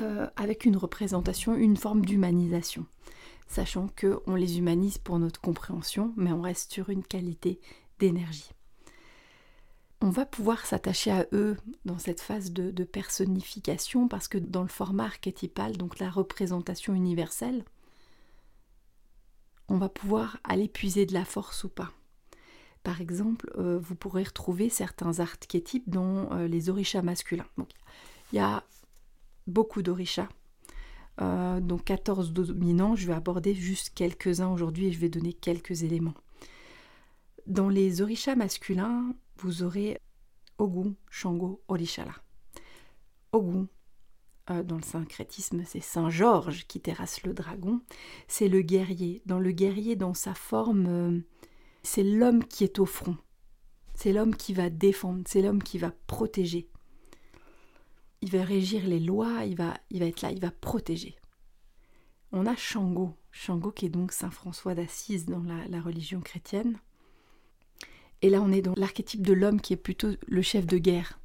euh, 0.00 0.28
avec 0.36 0.64
une 0.64 0.76
représentation, 0.76 1.54
une 1.54 1.76
forme 1.76 2.04
d'humanisation, 2.04 2.86
sachant 3.46 3.88
qu'on 3.98 4.34
les 4.34 4.58
humanise 4.58 4.98
pour 4.98 5.18
notre 5.18 5.40
compréhension, 5.40 6.12
mais 6.16 6.32
on 6.32 6.42
reste 6.42 6.72
sur 6.72 6.90
une 6.90 7.04
qualité 7.04 7.60
d'énergie 7.98 8.50
on 10.02 10.10
va 10.10 10.26
pouvoir 10.26 10.66
s'attacher 10.66 11.12
à 11.12 11.26
eux 11.32 11.56
dans 11.84 11.98
cette 11.98 12.20
phase 12.20 12.52
de, 12.52 12.84
personnification 12.84 14.08
parce 14.08 14.26
que 14.26 14.38
dans 14.38 14.62
le 14.62 14.68
format 14.68 15.04
archétypal, 15.04 15.76
donc 15.76 16.00
la 16.00 16.10
représentation 16.10 16.92
universelle, 16.92 17.64
on 19.68 19.78
va 19.78 19.88
pouvoir 19.88 20.38
aller 20.44 20.68
puiser 20.68 21.06
de 21.06 21.14
la 21.14 21.24
force 21.24 21.64
ou 21.64 21.68
pas. 21.68 21.92
Par 22.82 23.00
exemple, 23.00 23.50
euh, 23.58 23.78
vous 23.78 23.94
pourrez 23.94 24.24
retrouver 24.24 24.68
certains 24.68 25.20
archétypes 25.20 25.88
dans 25.88 26.32
euh, 26.32 26.48
les 26.48 26.68
orishas 26.68 27.02
masculins. 27.02 27.46
Il 28.32 28.36
y 28.36 28.40
a 28.40 28.64
beaucoup 29.46 29.82
d'orishas, 29.82 30.28
euh, 31.20 31.60
donc 31.60 31.84
14 31.84 32.32
dominants. 32.32 32.96
Je 32.96 33.06
vais 33.06 33.12
aborder 33.12 33.54
juste 33.54 33.92
quelques-uns 33.94 34.50
aujourd'hui 34.50 34.86
et 34.86 34.92
je 34.92 34.98
vais 34.98 35.08
donner 35.08 35.32
quelques 35.32 35.82
éléments. 35.82 36.14
Dans 37.46 37.68
les 37.68 38.02
orishas 38.02 38.34
masculins, 38.34 39.14
vous 39.38 39.62
aurez 39.62 39.98
Ogun, 40.58 40.94
Shango, 41.10 41.62
Orishala. 41.68 42.14
Ogun, 43.32 43.68
euh, 44.50 44.62
dans 44.62 44.76
le 44.76 44.82
syncrétisme, 44.82 45.62
c'est 45.64 45.80
Saint 45.80 46.10
Georges 46.10 46.66
qui 46.66 46.80
terrasse 46.80 47.22
le 47.24 47.32
dragon. 47.32 47.80
C'est 48.28 48.48
le 48.48 48.60
guerrier. 48.62 49.22
Dans 49.26 49.38
le 49.38 49.52
guerrier, 49.52 49.96
dans 49.96 50.14
sa 50.14 50.34
forme, 50.34 51.22
c'est 51.82 52.02
l'homme 52.02 52.44
qui 52.44 52.64
est 52.64 52.78
au 52.78 52.86
front. 52.86 53.16
C'est 53.94 54.12
l'homme 54.12 54.34
qui 54.34 54.52
va 54.52 54.70
défendre, 54.70 55.22
c'est 55.26 55.42
l'homme 55.42 55.62
qui 55.62 55.78
va 55.78 55.92
protéger. 56.06 56.68
Il 58.20 58.30
va 58.30 58.44
régir 58.44 58.86
les 58.86 59.00
lois, 59.00 59.44
il 59.44 59.56
va, 59.56 59.74
il 59.90 60.00
va 60.00 60.06
être 60.06 60.22
là, 60.22 60.30
il 60.30 60.40
va 60.40 60.50
protéger. 60.50 61.16
On 62.30 62.46
a 62.46 62.56
Shango, 62.56 63.14
Shango 63.30 63.72
qui 63.72 63.86
est 63.86 63.90
donc 63.90 64.12
Saint 64.12 64.30
François 64.30 64.74
d'Assise 64.74 65.26
dans 65.26 65.42
la 65.42 65.80
religion 65.80 66.20
chrétienne. 66.20 66.78
Et 68.22 68.30
là, 68.30 68.40
on 68.40 68.52
est 68.52 68.62
dans 68.62 68.74
l'archétype 68.76 69.26
de 69.26 69.32
l'homme 69.32 69.60
qui 69.60 69.72
est 69.72 69.76
plutôt 69.76 70.10
le 70.26 70.42
chef 70.42 70.64
de 70.64 70.78
guerre. 70.78 71.18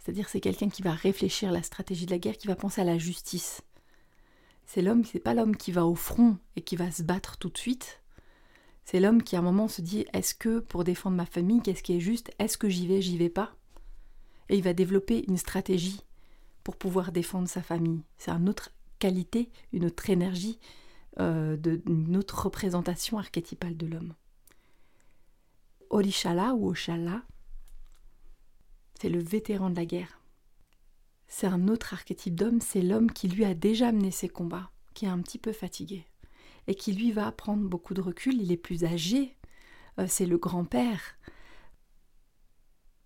C'est-à-dire 0.00 0.28
c'est 0.28 0.40
quelqu'un 0.40 0.68
qui 0.68 0.82
va 0.82 0.92
réfléchir 0.92 1.52
la 1.52 1.62
stratégie 1.62 2.06
de 2.06 2.10
la 2.10 2.18
guerre, 2.18 2.36
qui 2.36 2.48
va 2.48 2.56
penser 2.56 2.80
à 2.80 2.84
la 2.84 2.98
justice. 2.98 3.62
C'est 4.66 4.82
l'homme, 4.82 5.04
c'est 5.04 5.20
pas 5.20 5.34
l'homme 5.34 5.56
qui 5.56 5.70
va 5.70 5.86
au 5.86 5.94
front 5.94 6.38
et 6.56 6.62
qui 6.62 6.74
va 6.74 6.90
se 6.90 7.04
battre 7.04 7.38
tout 7.38 7.48
de 7.48 7.58
suite. 7.58 8.01
C'est 8.84 9.00
l'homme 9.00 9.22
qui 9.22 9.36
à 9.36 9.38
un 9.38 9.42
moment 9.42 9.68
se 9.68 9.80
dit 9.80 10.06
est-ce 10.12 10.34
que 10.34 10.58
pour 10.58 10.84
défendre 10.84 11.16
ma 11.16 11.26
famille, 11.26 11.62
qu'est-ce 11.62 11.82
qui 11.82 11.96
est 11.96 12.00
juste? 12.00 12.32
Est-ce 12.38 12.58
que 12.58 12.68
j'y 12.68 12.86
vais, 12.86 13.00
j'y 13.00 13.16
vais 13.16 13.28
pas? 13.28 13.54
Et 14.48 14.56
il 14.56 14.62
va 14.62 14.74
développer 14.74 15.24
une 15.28 15.38
stratégie 15.38 16.00
pour 16.64 16.76
pouvoir 16.76 17.12
défendre 17.12 17.48
sa 17.48 17.62
famille. 17.62 18.02
C'est 18.18 18.30
une 18.30 18.48
autre 18.48 18.70
qualité, 18.98 19.50
une 19.72 19.84
autre 19.84 20.10
énergie, 20.10 20.58
euh, 21.20 21.56
une 21.86 22.16
autre 22.16 22.44
représentation 22.44 23.18
archétypale 23.18 23.76
de 23.76 23.86
l'homme. 23.86 24.14
Orishala 25.90 26.54
ou 26.54 26.68
Oshala, 26.68 27.22
c'est 29.00 29.08
le 29.08 29.22
vétéran 29.22 29.68
de 29.70 29.76
la 29.76 29.84
guerre. 29.84 30.20
C'est 31.26 31.46
un 31.46 31.68
autre 31.68 31.92
archétype 31.94 32.34
d'homme, 32.34 32.60
c'est 32.60 32.82
l'homme 32.82 33.10
qui 33.10 33.28
lui 33.28 33.44
a 33.44 33.54
déjà 33.54 33.90
mené 33.90 34.10
ses 34.10 34.28
combats, 34.28 34.70
qui 34.94 35.06
est 35.06 35.08
un 35.08 35.20
petit 35.20 35.38
peu 35.38 35.52
fatigué, 35.52 36.06
et 36.66 36.74
qui 36.74 36.92
lui 36.92 37.12
va 37.12 37.30
prendre 37.32 37.68
beaucoup 37.68 37.94
de 37.94 38.00
recul, 38.00 38.40
il 38.40 38.52
est 38.52 38.56
plus 38.56 38.84
âgé, 38.84 39.36
euh, 39.98 40.06
c'est 40.08 40.26
le 40.26 40.38
grand-père. 40.38 41.00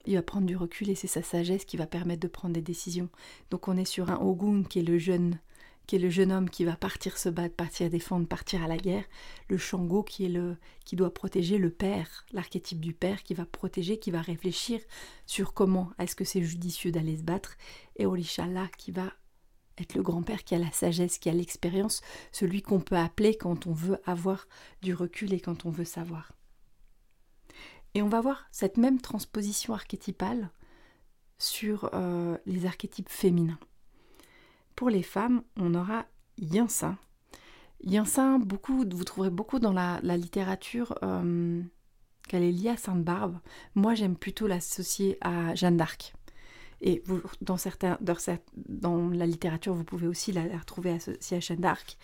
Il 0.04 0.14
va 0.14 0.22
prendre 0.22 0.46
du 0.46 0.56
recul 0.56 0.88
et 0.88 0.94
c'est 0.94 1.08
sa 1.08 1.22
sagesse 1.22 1.64
qui 1.64 1.76
va 1.76 1.86
permettre 1.86 2.20
de 2.20 2.28
prendre 2.28 2.54
des 2.54 2.62
décisions. 2.62 3.08
Donc 3.50 3.66
on 3.66 3.76
est 3.76 3.84
sur 3.84 4.10
un 4.10 4.20
Ogun 4.20 4.62
qui 4.62 4.78
est 4.78 4.82
le 4.82 4.98
jeune 4.98 5.38
qui 5.86 5.94
est 5.96 6.00
le 6.00 6.10
jeune 6.10 6.32
homme 6.32 6.50
qui 6.50 6.64
va 6.64 6.76
partir 6.76 7.16
se 7.16 7.28
battre, 7.28 7.54
partir 7.54 7.88
défendre, 7.90 8.26
partir 8.26 8.62
à 8.64 8.66
la 8.66 8.76
guerre, 8.76 9.04
le 9.48 9.56
Shango 9.56 10.02
qui 10.02 10.24
est 10.24 10.28
le 10.28 10.56
qui 10.84 10.96
doit 10.96 11.14
protéger 11.14 11.58
le 11.58 11.70
père, 11.70 12.26
l'archétype 12.32 12.80
du 12.80 12.92
père 12.92 13.22
qui 13.22 13.34
va 13.34 13.46
protéger, 13.46 13.98
qui 13.98 14.10
va 14.10 14.20
réfléchir 14.20 14.80
sur 15.26 15.54
comment 15.54 15.90
est-ce 15.98 16.16
que 16.16 16.24
c'est 16.24 16.42
judicieux 16.42 16.90
d'aller 16.90 17.16
se 17.16 17.22
battre, 17.22 17.56
et 17.96 18.06
Olishala 18.06 18.68
qui 18.76 18.90
va 18.90 19.12
être 19.78 19.94
le 19.94 20.02
grand-père 20.02 20.44
qui 20.44 20.54
a 20.54 20.58
la 20.58 20.70
sagesse, 20.70 21.18
qui 21.18 21.28
a 21.28 21.32
l'expérience, 21.32 22.00
celui 22.32 22.62
qu'on 22.62 22.80
peut 22.80 22.96
appeler 22.96 23.36
quand 23.36 23.66
on 23.66 23.72
veut 23.72 24.00
avoir 24.06 24.46
du 24.82 24.94
recul 24.94 25.32
et 25.32 25.40
quand 25.40 25.66
on 25.66 25.70
veut 25.70 25.84
savoir. 25.84 26.32
Et 27.94 28.02
on 28.02 28.08
va 28.08 28.20
voir 28.20 28.46
cette 28.52 28.76
même 28.76 29.00
transposition 29.00 29.72
archétypale 29.72 30.50
sur 31.38 31.90
euh, 31.94 32.36
les 32.46 32.66
archétypes 32.66 33.08
féminins. 33.08 33.58
Pour 34.74 34.90
les 34.90 35.02
femmes, 35.02 35.42
on 35.56 35.74
aura 35.74 36.04
Yinsa. 36.38 36.96
Yinsa, 37.82 38.38
beaucoup, 38.38 38.84
vous 38.90 39.04
trouverez 39.04 39.30
beaucoup 39.30 39.58
dans 39.58 39.72
la, 39.72 40.00
littérature 40.02 40.94
euh, 41.02 41.62
qu'elle 42.28 42.42
est 42.42 42.52
liée 42.52 42.70
à 42.70 42.76
Sainte-Barbe. 42.76 43.38
Moi, 43.74 43.94
j'aime 43.94 44.16
plutôt 44.16 44.46
l'associer 44.46 45.16
à 45.20 45.54
Jeanne 45.54 45.76
d'Arc. 45.76 46.14
Et 46.80 47.02
dans, 47.40 47.56
certains, 47.56 47.98
dans 48.68 49.08
la 49.08 49.26
littérature, 49.26 49.74
vous 49.74 49.84
pouvez 49.84 50.06
aussi 50.06 50.32
la, 50.32 50.42
retrouver 50.58 50.92
associée 50.92 51.38
à 51.38 51.40
Jeanne 51.40 51.60
d'Arc. 51.60 51.96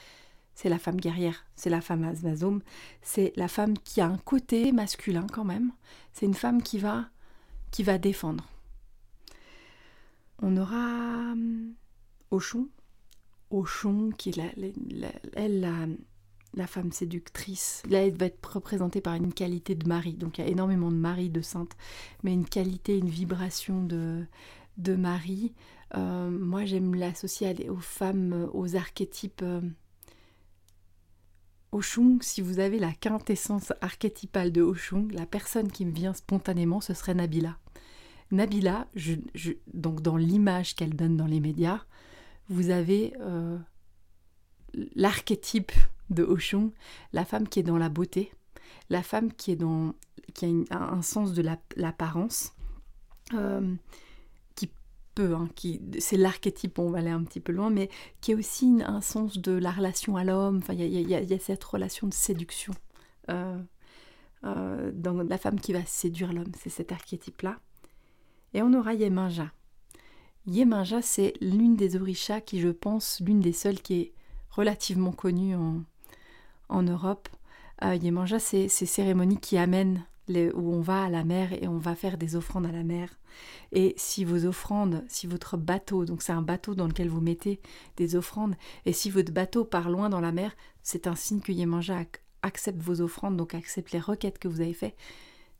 C'est 0.54 0.68
la 0.68 0.78
femme 0.78 1.00
guerrière, 1.00 1.44
c'est 1.54 1.70
la 1.70 1.80
femme 1.80 2.04
azmazome, 2.04 2.60
c'est 3.00 3.32
la 3.36 3.48
femme 3.48 3.78
qui 3.78 4.00
a 4.00 4.06
un 4.06 4.18
côté 4.18 4.72
masculin 4.72 5.26
quand 5.32 5.44
même. 5.44 5.72
C'est 6.12 6.26
une 6.26 6.34
femme 6.34 6.62
qui 6.62 6.78
va, 6.78 7.06
qui 7.70 7.82
va 7.82 7.98
défendre. 7.98 8.48
On 10.42 10.56
aura 10.56 11.34
Auchon, 12.30 12.68
Auchon 13.50 14.10
qui 14.16 14.30
est 14.30 14.36
la, 14.36 14.44
elle, 15.34 15.96
la, 16.54 16.66
femme 16.66 16.92
séductrice. 16.92 17.82
Là, 17.88 18.06
elle 18.06 18.16
va 18.16 18.26
être 18.26 18.54
représentée 18.54 19.00
par 19.00 19.14
une 19.14 19.32
qualité 19.32 19.74
de 19.74 19.86
mari. 19.86 20.14
Donc, 20.14 20.38
il 20.38 20.44
y 20.44 20.48
a 20.48 20.50
énormément 20.50 20.90
de 20.90 20.96
mari, 20.96 21.30
de 21.30 21.42
sainte, 21.42 21.76
mais 22.24 22.34
une 22.34 22.46
qualité, 22.46 22.98
une 22.98 23.08
vibration 23.08 23.84
de, 23.84 24.26
de 24.76 24.94
mari. 24.94 25.52
Euh, 25.96 26.30
moi, 26.30 26.64
j'aime 26.64 26.94
l'associer 26.94 27.68
aux 27.68 27.76
femmes, 27.76 28.48
aux 28.52 28.76
archétypes. 28.76 29.42
Euh, 29.42 29.60
si 32.20 32.40
vous 32.40 32.58
avez 32.58 32.78
la 32.78 32.92
quintessence 32.92 33.72
archétypale 33.80 34.52
de 34.52 34.62
Auchon, 34.62 35.08
la 35.10 35.26
personne 35.26 35.70
qui 35.70 35.84
me 35.86 35.92
vient 35.92 36.14
spontanément, 36.14 36.80
ce 36.80 36.94
serait 36.94 37.14
Nabila. 37.14 37.56
Nabila, 38.30 38.86
donc 39.72 40.00
dans 40.00 40.16
l'image 40.16 40.74
qu'elle 40.74 40.94
donne 40.94 41.16
dans 41.16 41.26
les 41.26 41.40
médias, 41.40 41.84
vous 42.48 42.70
avez 42.70 43.14
euh, 43.20 43.58
l'archétype 44.94 45.72
de 46.10 46.22
Auchon, 46.22 46.72
la 47.12 47.24
femme 47.24 47.48
qui 47.48 47.60
est 47.60 47.64
dans 47.64 47.78
la 47.78 47.88
beauté, 47.88 48.32
la 48.90 49.02
femme 49.02 49.32
qui 49.32 49.52
est 49.52 49.56
dans 49.56 49.94
qui 50.34 50.66
a 50.70 50.78
un 50.78 51.02
sens 51.02 51.34
de 51.34 51.42
l'apparence, 51.76 52.54
euh, 53.34 53.74
peut, 55.14 55.35
hein, 55.35 55.49
qui 55.54 55.81
c'est 55.99 56.16
l'archétype, 56.16 56.78
on 56.78 56.90
va 56.90 56.99
aller 56.99 57.11
un 57.11 57.25
petit 57.25 57.40
peu 57.40 57.52
loin, 57.52 57.71
mais 57.71 57.88
qui 58.21 58.33
a 58.33 58.37
aussi 58.37 58.83
un 58.85 59.00
sens 59.00 59.38
de 59.38 59.52
la 59.52 59.71
relation 59.71 60.16
à 60.16 60.25
l'homme. 60.25 60.59
Enfin, 60.59 60.75
il 60.75 61.11
y, 61.11 61.14
a 61.14 61.38
cette 61.38 61.64
relation 61.64 62.07
de 62.07 62.14
séduction. 62.14 62.73
Euh, 64.45 64.90
dans 64.92 65.23
la 65.23 65.38
femme 65.38 65.61
qui 65.61 65.73
va 65.73 65.85
séduire 65.85 66.33
l'homme, 66.33 66.50
c'est 66.59 66.71
cet 66.71 66.90
archétype-là. 66.90 67.59
Et 68.54 68.62
on 68.62 68.75
aura 68.75 68.95
Yeminja. 68.95 69.52
Yeminja, 70.47 71.00
c'est 71.00 71.35
l'une 71.40 71.76
des 71.76 71.97
orishas 71.97 72.40
qui, 72.40 72.61
je 72.61 72.69
pense, 72.69 73.21
l'une 73.25 73.40
des 73.40 73.52
seules 73.52 73.81
qui 73.81 73.95
est 74.00 74.12
relativement 74.50 75.12
connue 75.12 75.54
en, 75.54 75.83
en 76.69 76.83
Europe. 76.83 77.28
Euh, 77.85 77.99
c'est 78.38 78.69
ces 78.69 78.87
cérémonies 78.87 79.38
qui 79.38 79.57
amènent 79.57 80.04
où 80.28 80.72
on 80.72 80.80
va 80.80 81.04
à 81.04 81.08
la 81.08 81.24
mer 81.24 81.52
et 81.52 81.68
on 81.68 81.78
va 81.78 81.94
faire 81.94 82.16
des 82.18 82.36
offrandes 82.36 82.66
à 82.66 82.72
la 82.72 82.84
mer. 82.84 83.18
Et 83.72 83.94
si 83.96 84.24
vos 84.24 84.44
offrandes, 84.46 85.04
si 85.08 85.26
votre 85.26 85.56
bateau, 85.56 86.04
donc 86.04 86.22
c'est 86.22 86.32
un 86.32 86.42
bateau 86.42 86.74
dans 86.74 86.86
lequel 86.86 87.08
vous 87.08 87.20
mettez 87.20 87.60
des 87.96 88.16
offrandes, 88.16 88.54
et 88.84 88.92
si 88.92 89.10
votre 89.10 89.32
bateau 89.32 89.64
part 89.64 89.90
loin 89.90 90.08
dans 90.08 90.20
la 90.20 90.32
mer, 90.32 90.54
c'est 90.82 91.06
un 91.06 91.16
signe 91.16 91.40
que 91.40 91.52
Yemanja 91.52 92.04
accepte 92.42 92.80
vos 92.80 93.00
offrandes, 93.00 93.36
donc 93.36 93.54
accepte 93.54 93.92
les 93.92 94.00
requêtes 94.00 94.38
que 94.38 94.48
vous 94.48 94.60
avez 94.60 94.74
faites. 94.74 94.96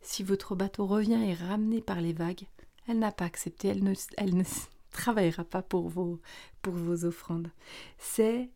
Si 0.01 0.23
votre 0.23 0.55
bateau 0.55 0.87
revient 0.87 1.23
et 1.25 1.35
ramené 1.35 1.81
par 1.81 2.01
les 2.01 2.13
vagues, 2.13 2.47
elle 2.89 2.99
n'a 2.99 3.13
pas 3.13 3.25
accepté, 3.25 3.69
elle 3.69 3.85
ne, 3.85 3.95
elle 4.17 4.37
ne 4.37 4.45
travaillera 4.91 5.45
pas 5.45 5.63
pour 5.63 5.89
vos, 5.89 6.21
pour 6.61 6.75
vos 6.75 7.05
offrandes. 7.05 7.51
C'est 7.99 8.51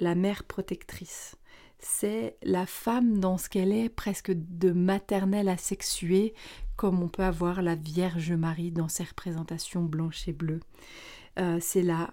la 0.00 0.14
mère 0.14 0.44
protectrice 0.44 1.36
c'est 1.82 2.36
la 2.42 2.66
femme 2.66 3.18
dans 3.18 3.38
ce 3.38 3.48
qu'elle 3.48 3.72
est, 3.72 3.88
presque 3.88 4.32
de 4.32 4.72
maternelle 4.72 5.48
à 5.48 5.56
sexuée, 5.56 6.34
comme 6.76 7.02
on 7.02 7.08
peut 7.08 7.24
avoir 7.24 7.62
la 7.62 7.74
Vierge 7.74 8.32
Marie 8.32 8.72
dans 8.72 8.88
ses 8.88 9.04
représentations 9.04 9.82
blanches 9.82 10.28
et 10.28 10.32
bleues. 10.32 10.60
Euh, 11.38 11.58
c'est 11.60 11.82
la 11.82 12.12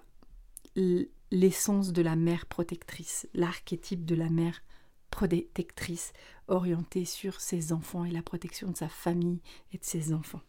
l'essence 1.30 1.92
de 1.92 2.02
la 2.02 2.16
mère 2.16 2.46
protectrice, 2.46 3.28
l'archétype 3.34 4.04
de 4.04 4.14
la 4.14 4.30
mère 4.30 4.62
protectrice 5.10 6.12
orientée 6.46 7.04
sur 7.04 7.40
ses 7.40 7.72
enfants 7.72 8.04
et 8.04 8.10
la 8.10 8.22
protection 8.22 8.70
de 8.70 8.76
sa 8.76 8.88
famille 8.88 9.40
et 9.72 9.78
de 9.78 9.84
ses 9.84 10.12
enfants. 10.12 10.42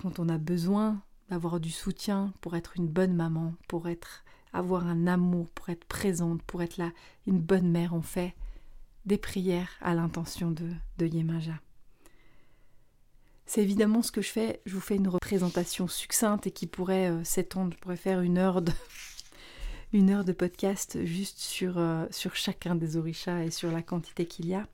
Quand 0.00 0.18
on 0.18 0.28
a 0.28 0.38
besoin 0.38 1.02
d'avoir 1.28 1.58
du 1.58 1.70
soutien 1.70 2.32
pour 2.40 2.54
être 2.54 2.76
une 2.76 2.86
bonne 2.86 3.14
maman, 3.14 3.54
pour 3.68 3.88
être 3.88 4.24
avoir 4.58 4.86
un 4.86 5.06
amour, 5.06 5.50
pour 5.50 5.68
être 5.68 5.84
présente, 5.84 6.42
pour 6.42 6.62
être 6.62 6.76
là, 6.76 6.92
une 7.26 7.38
bonne 7.38 7.70
mère. 7.70 7.94
On 7.94 8.02
fait 8.02 8.34
des 9.04 9.18
prières 9.18 9.70
à 9.80 9.94
l'intention 9.94 10.50
de, 10.50 10.68
de 10.98 11.06
Yemaja. 11.06 11.60
C'est 13.46 13.62
évidemment 13.62 14.02
ce 14.02 14.10
que 14.10 14.22
je 14.22 14.30
fais. 14.30 14.60
Je 14.66 14.74
vous 14.74 14.80
fais 14.80 14.96
une 14.96 15.08
représentation 15.08 15.86
succincte 15.86 16.48
et 16.48 16.50
qui 16.50 16.66
pourrait 16.66 17.10
euh, 17.10 17.22
s'étendre. 17.22 17.72
Je 17.74 17.78
pourrais 17.78 17.96
faire 17.96 18.20
une 18.20 18.38
heure 18.38 18.60
de, 18.60 18.72
une 19.92 20.10
heure 20.10 20.24
de 20.24 20.32
podcast 20.32 21.04
juste 21.04 21.38
sur, 21.38 21.78
euh, 21.78 22.06
sur 22.10 22.34
chacun 22.34 22.74
des 22.74 22.96
orishas 22.96 23.44
et 23.44 23.52
sur 23.52 23.70
la 23.70 23.82
quantité 23.82 24.26
qu'il 24.26 24.46
y 24.46 24.54
a. 24.54 24.66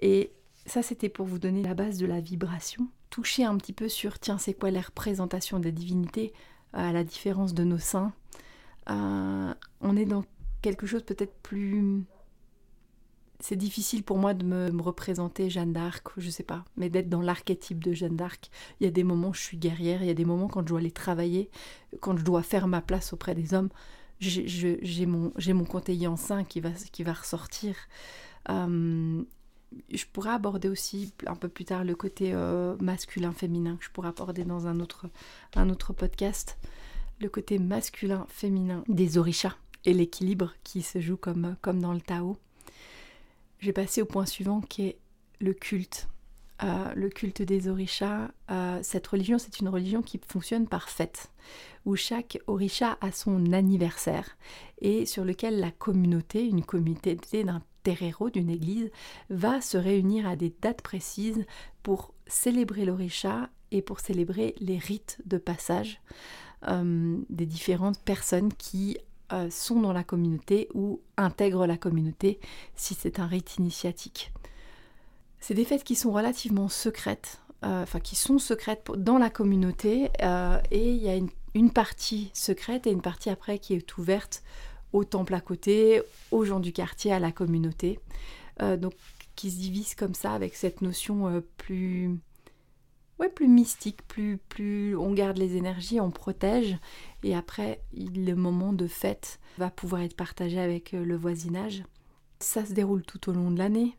Et 0.00 0.32
ça, 0.66 0.82
c'était 0.82 1.08
pour 1.08 1.26
vous 1.26 1.38
donner 1.38 1.62
la 1.62 1.74
base 1.74 1.98
de 1.98 2.06
la 2.06 2.20
vibration. 2.20 2.88
Toucher 3.10 3.44
un 3.44 3.56
petit 3.56 3.72
peu 3.72 3.88
sur, 3.88 4.18
tiens, 4.18 4.38
c'est 4.38 4.54
quoi 4.54 4.70
les 4.70 4.80
représentations 4.80 5.60
des 5.60 5.72
divinités, 5.72 6.32
à 6.72 6.92
la 6.92 7.04
différence 7.04 7.54
de 7.54 7.64
nos 7.64 7.78
saints. 7.78 8.12
Euh, 8.90 9.54
on 9.80 9.96
est 9.96 10.04
dans 10.04 10.24
quelque 10.60 10.86
chose 10.86 11.02
peut-être 11.02 11.34
plus... 11.42 12.04
C'est 13.40 13.56
difficile 13.56 14.04
pour 14.04 14.18
moi 14.18 14.34
de 14.34 14.44
me, 14.44 14.70
représenter 14.80 15.50
Jeanne 15.50 15.72
d'Arc, 15.72 16.06
je 16.16 16.30
sais 16.30 16.44
pas, 16.44 16.64
mais 16.76 16.88
d'être 16.90 17.08
dans 17.08 17.20
l'archétype 17.20 17.82
de 17.82 17.92
Jeanne 17.92 18.14
d'Arc. 18.14 18.50
Il 18.78 18.84
y 18.84 18.86
a 18.86 18.92
des 18.92 19.02
moments 19.02 19.30
où 19.30 19.34
je 19.34 19.40
suis 19.40 19.56
guerrière, 19.56 20.00
il 20.00 20.06
y 20.06 20.10
a 20.10 20.14
des 20.14 20.24
moments 20.24 20.46
quand 20.46 20.60
je 20.60 20.66
dois 20.66 20.78
aller 20.78 20.92
travailler, 20.92 21.50
quand 22.00 22.16
je 22.16 22.24
dois 22.24 22.44
faire 22.44 22.68
ma 22.68 22.80
place 22.80 23.12
auprès 23.12 23.34
des 23.34 23.52
hommes, 23.52 23.70
j'ai 24.20 25.06
mon, 25.06 25.32
mon 25.48 26.06
en 26.06 26.16
sein 26.16 26.44
qui 26.44 26.60
va, 26.60 26.70
qui 26.70 27.02
va 27.02 27.14
ressortir. 27.14 27.74
Euh, 28.48 29.24
je 29.92 30.04
pourrais 30.12 30.30
aborder 30.30 30.68
aussi 30.68 31.12
un 31.26 31.34
peu 31.34 31.48
plus 31.48 31.64
tard 31.64 31.84
le 31.84 31.94
côté 31.94 32.32
euh, 32.32 32.76
masculin-féminin 32.80 33.76
que 33.76 33.84
je 33.84 33.90
pourrais 33.90 34.08
aborder 34.08 34.44
dans 34.44 34.66
un 34.66 34.80
autre, 34.80 35.06
un 35.56 35.68
autre 35.70 35.92
podcast 35.92 36.58
le 37.22 37.28
côté 37.28 37.58
masculin-féminin 37.58 38.84
des 38.88 39.16
orishas 39.16 39.56
et 39.84 39.94
l'équilibre 39.94 40.52
qui 40.64 40.82
se 40.82 41.00
joue 41.00 41.16
comme, 41.16 41.56
comme 41.62 41.80
dans 41.80 41.92
le 41.92 42.00
Tao. 42.00 42.36
Je 43.60 43.66
vais 43.66 43.72
passer 43.72 44.02
au 44.02 44.06
point 44.06 44.26
suivant 44.26 44.60
qui 44.60 44.82
est 44.88 44.98
le 45.40 45.54
culte. 45.54 46.08
Euh, 46.62 46.92
le 46.94 47.08
culte 47.08 47.42
des 47.42 47.68
orishas, 47.68 48.30
euh, 48.50 48.78
cette 48.82 49.06
religion, 49.06 49.38
c'est 49.38 49.60
une 49.60 49.68
religion 49.68 50.02
qui 50.02 50.20
fonctionne 50.28 50.68
par 50.68 50.88
fête, 50.88 51.30
où 51.84 51.96
chaque 51.96 52.38
orisha 52.46 52.98
a 53.00 53.10
son 53.10 53.52
anniversaire 53.52 54.36
et 54.80 55.06
sur 55.06 55.24
lequel 55.24 55.58
la 55.58 55.72
communauté, 55.72 56.44
une 56.46 56.64
communauté 56.64 57.16
d'un 57.44 57.62
terreiro, 57.82 58.30
d'une 58.30 58.50
église, 58.50 58.90
va 59.28 59.60
se 59.60 59.76
réunir 59.76 60.28
à 60.28 60.36
des 60.36 60.54
dates 60.60 60.82
précises 60.82 61.44
pour 61.82 62.14
célébrer 62.28 62.84
l'orisha 62.84 63.50
et 63.72 63.82
pour 63.82 63.98
célébrer 63.98 64.54
les 64.60 64.78
rites 64.78 65.18
de 65.26 65.38
passage. 65.38 66.00
Euh, 66.68 67.18
des 67.28 67.46
différentes 67.46 67.98
personnes 67.98 68.52
qui 68.52 68.96
euh, 69.32 69.50
sont 69.50 69.80
dans 69.80 69.92
la 69.92 70.04
communauté 70.04 70.68
ou 70.74 71.00
intègrent 71.16 71.66
la 71.66 71.76
communauté 71.76 72.38
si 72.76 72.94
c'est 72.94 73.18
un 73.18 73.26
rite 73.26 73.56
initiatique. 73.56 74.32
C'est 75.40 75.54
des 75.54 75.64
fêtes 75.64 75.82
qui 75.82 75.96
sont 75.96 76.12
relativement 76.12 76.68
secrètes, 76.68 77.40
euh, 77.64 77.82
enfin 77.82 77.98
qui 77.98 78.14
sont 78.14 78.38
secrètes 78.38 78.86
dans 78.96 79.18
la 79.18 79.28
communauté 79.28 80.10
et 80.70 80.92
il 80.92 81.02
y 81.02 81.08
a 81.08 81.18
une, 81.54 81.70
partie 81.72 82.30
secrète 82.32 82.86
et 82.86 82.92
une 82.92 83.02
partie 83.02 83.30
après 83.30 83.58
qui 83.58 83.74
est 83.74 83.98
ouverte 83.98 84.44
au 84.92 85.02
temple 85.02 85.34
à 85.34 85.40
côté, 85.40 86.00
aux 86.30 86.44
gens 86.44 86.60
du 86.60 86.72
quartier, 86.72 87.12
à 87.12 87.18
la 87.18 87.32
communauté. 87.32 87.98
donc 88.60 88.92
qui 89.34 89.50
se 89.50 89.56
divise 89.56 89.96
comme 89.96 90.14
ça 90.14 90.32
avec 90.32 90.54
cette 90.54 90.80
notion 90.82 91.42
plus 91.56 92.20
plus 93.28 93.48
mystique, 93.48 94.06
plus, 94.08 94.38
plus 94.38 94.96
on 94.96 95.12
garde 95.12 95.38
les 95.38 95.56
énergies, 95.56 96.00
on 96.00 96.10
protège. 96.10 96.76
Et 97.22 97.34
après, 97.34 97.82
le 97.92 98.34
moment 98.34 98.72
de 98.72 98.86
fête 98.86 99.40
va 99.58 99.70
pouvoir 99.70 100.02
être 100.02 100.16
partagé 100.16 100.58
avec 100.58 100.94
euh, 100.94 101.04
le 101.04 101.16
voisinage. 101.16 101.84
Ça 102.40 102.64
se 102.64 102.72
déroule 102.72 103.02
tout 103.02 103.30
au 103.30 103.32
long 103.32 103.50
de 103.50 103.58
l'année, 103.58 103.96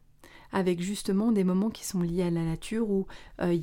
avec 0.52 0.82
justement 0.82 1.32
des 1.32 1.44
moments 1.44 1.70
qui 1.70 1.86
sont 1.86 2.02
liés 2.02 2.24
à 2.24 2.30
la 2.30 2.44
nature, 2.44 2.90
où 2.90 3.08
euh, 3.42 3.58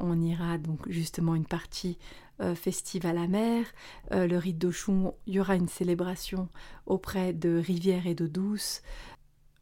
on 0.00 0.20
ira 0.20 0.58
donc 0.58 0.88
justement 0.88 1.34
une 1.34 1.46
partie 1.46 1.98
euh, 2.42 2.54
festive 2.54 3.06
à 3.06 3.14
la 3.14 3.28
mer. 3.28 3.64
Euh, 4.12 4.26
le 4.26 4.36
rite 4.36 4.58
d'Ochon, 4.58 5.14
il 5.26 5.34
y 5.34 5.40
aura 5.40 5.56
une 5.56 5.68
célébration 5.68 6.50
auprès 6.84 7.32
de 7.32 7.56
rivières 7.56 8.06
et 8.06 8.14
d'eau 8.14 8.28
douce. 8.28 8.82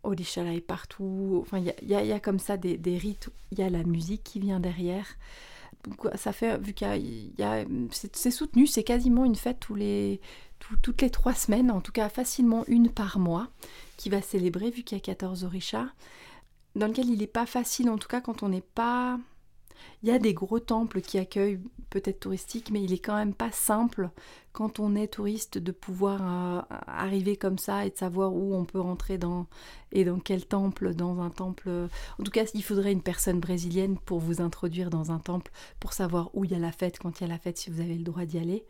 Odishala 0.05 0.55
est 0.55 0.61
partout. 0.61 1.39
Enfin, 1.43 1.59
il 1.59 1.89
y, 1.89 2.13
a, 2.13 2.21
comme 2.21 2.39
ça 2.39 2.57
des, 2.57 2.99
rites. 2.99 3.31
Il 3.53 3.59
y 3.59 3.63
a 3.63 3.71
la 3.71 3.83
musique 3.85 4.23
qui 4.25 4.41
vient 4.41 4.61
derrière. 4.61 5.07
ça 6.15 6.33
fait, 6.33 6.59
vu 6.59 6.73
qu'il 6.73 7.33
y 7.39 7.43
a, 7.43 7.65
c'est 7.91 8.31
soutenu, 8.31 8.67
c'est 8.67 8.85
quasiment 8.85 9.25
une 9.25 9.37
fête 9.37 9.61
tous 9.61 9.75
les, 9.75 10.21
toutes 10.83 11.03
les 11.03 11.11
trois 11.11 11.35
semaines, 11.35 11.71
en 11.71 11.81
tout 11.81 11.93
cas 11.93 12.09
facilement 12.09 12.65
une 12.67 12.91
par 12.91 13.19
mois, 13.19 13.49
qui 13.97 14.09
va 14.09 14.23
célébrer, 14.23 14.71
vu 14.71 14.83
qu'il 14.83 14.97
y 14.97 15.01
a 15.01 15.05
14 15.05 15.45
orishas, 15.45 15.89
dans 16.75 16.87
lequel 16.87 17.09
il 17.09 17.19
n'est 17.19 17.27
pas 17.27 17.47
facile, 17.47 17.91
en 17.91 17.99
tout 17.99 18.09
cas 18.09 18.21
quand 18.21 18.43
on 18.43 18.49
n'est 18.49 18.61
pas 18.61 19.19
il 20.03 20.09
y 20.09 20.13
a 20.13 20.19
des 20.19 20.35
gros 20.35 20.61
temples 20.61 21.01
qui 21.01 21.19
accueillent 21.19 21.61
peut-être 21.91 22.21
touristiques, 22.21 22.71
mais 22.71 22.83
il 22.83 22.93
est 22.93 22.99
quand 22.99 23.17
même 23.17 23.35
pas 23.35 23.53
simple 23.53 24.11
quand 24.53 24.79
on 24.79 24.95
est 24.95 25.09
touriste 25.09 25.59
de 25.59 25.73
pouvoir 25.73 26.21
euh, 26.23 26.63
arriver 26.87 27.37
comme 27.37 27.59
ça 27.59 27.87
et 27.87 27.91
de 27.91 27.97
savoir 27.97 28.35
où 28.35 28.55
on 28.55 28.65
peut 28.65 28.81
rentrer 28.81 29.19
dans 29.19 29.47
et 29.93 30.05
dans 30.05 30.19
quel 30.19 30.45
temple, 30.45 30.95
dans 30.95 31.21
un 31.21 31.31
temple. 31.31 31.89
En 32.19 32.23
tout 32.23 32.31
cas, 32.31 32.45
il 32.53 32.63
faudrait 32.63 32.93
une 32.93 33.03
personne 33.03 33.41
brésilienne 33.41 33.97
pour 33.97 34.19
vous 34.19 34.41
introduire 34.41 34.91
dans 34.91 35.13
un 35.13 35.19
temple 35.19 35.53
pour 35.81 35.93
savoir 35.93 36.31
où 36.35 36.45
il 36.45 36.51
y 36.51 36.55
a 36.55 36.59
la 36.59 36.73
fête, 36.73 36.99
quand 36.99 37.21
il 37.21 37.25
y 37.25 37.27
a 37.27 37.29
la 37.29 37.39
fête, 37.39 37.59
si 37.59 37.71
vous 37.71 37.81
avez 37.81 37.95
le 37.95 38.03
droit 38.03 38.25
d'y 38.25 38.39
aller. 38.39 38.67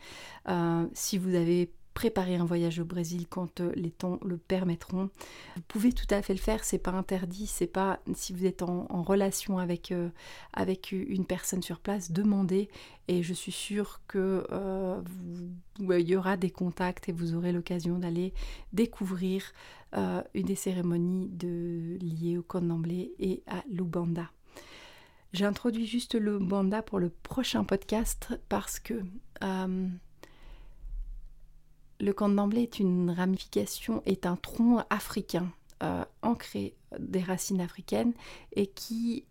Euh, 0.48 0.86
si 0.92 1.18
vous 1.18 1.34
avez 1.34 1.72
préparer 1.94 2.34
un 2.34 2.44
voyage 2.44 2.80
au 2.80 2.84
Brésil 2.84 3.26
quand 3.28 3.60
euh, 3.60 3.72
les 3.76 3.90
temps 3.90 4.18
le 4.24 4.36
permettront. 4.36 5.08
Vous 5.56 5.62
pouvez 5.68 5.92
tout 5.92 6.06
à 6.10 6.20
fait 6.20 6.34
le 6.34 6.40
faire, 6.40 6.64
c'est 6.64 6.78
pas 6.78 6.90
interdit, 6.90 7.46
c'est 7.46 7.68
pas 7.68 8.00
si 8.14 8.32
vous 8.32 8.44
êtes 8.44 8.62
en, 8.62 9.02
relation 9.02 9.58
avec, 9.58 9.92
euh, 9.92 10.08
avec 10.52 10.92
une 10.92 11.24
personne 11.24 11.62
sur 11.62 11.78
place, 11.78 12.10
demandez 12.10 12.68
et 13.06 13.22
je 13.22 13.32
suis 13.32 13.52
sûre 13.52 14.00
que 14.08 14.46
euh, 14.50 15.00
il 15.78 16.08
y 16.08 16.16
aura 16.16 16.36
des 16.36 16.50
contacts 16.50 17.08
et 17.08 17.12
vous 17.12 17.34
aurez 17.34 17.52
l'occasion 17.52 17.98
d'aller 17.98 18.34
découvrir 18.72 19.52
une 20.34 20.46
des 20.46 20.56
cérémonies 20.56 21.30
liées 22.00 22.36
au 22.36 22.42
Candomblé 22.42 23.14
et 23.20 23.44
à 23.46 23.62
l'Ubanda. 23.70 24.28
J'introduis 25.32 25.86
juste 25.86 26.16
le 26.16 26.40
Banda 26.40 26.82
pour 26.82 26.98
le 26.98 27.10
prochain 27.10 27.62
podcast 27.62 28.36
parce 28.48 28.80
que 28.80 28.94
le 32.00 32.12
candomblé 32.12 32.62
est 32.62 32.78
une 32.78 33.10
ramification, 33.10 34.02
est 34.06 34.26
un 34.26 34.36
tronc 34.36 34.84
africain 34.90 35.50
euh, 35.82 36.04
ancré 36.22 36.76
des 36.98 37.20
racines 37.20 37.60
africaines 37.60 38.12
et 38.52 38.66
qui, 38.66 39.24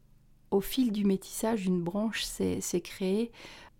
au 0.51 0.61
fil 0.61 0.91
du 0.91 1.05
métissage, 1.05 1.65
une 1.65 1.81
branche 1.81 2.23
s'est 2.23 2.81
créée 2.81 3.31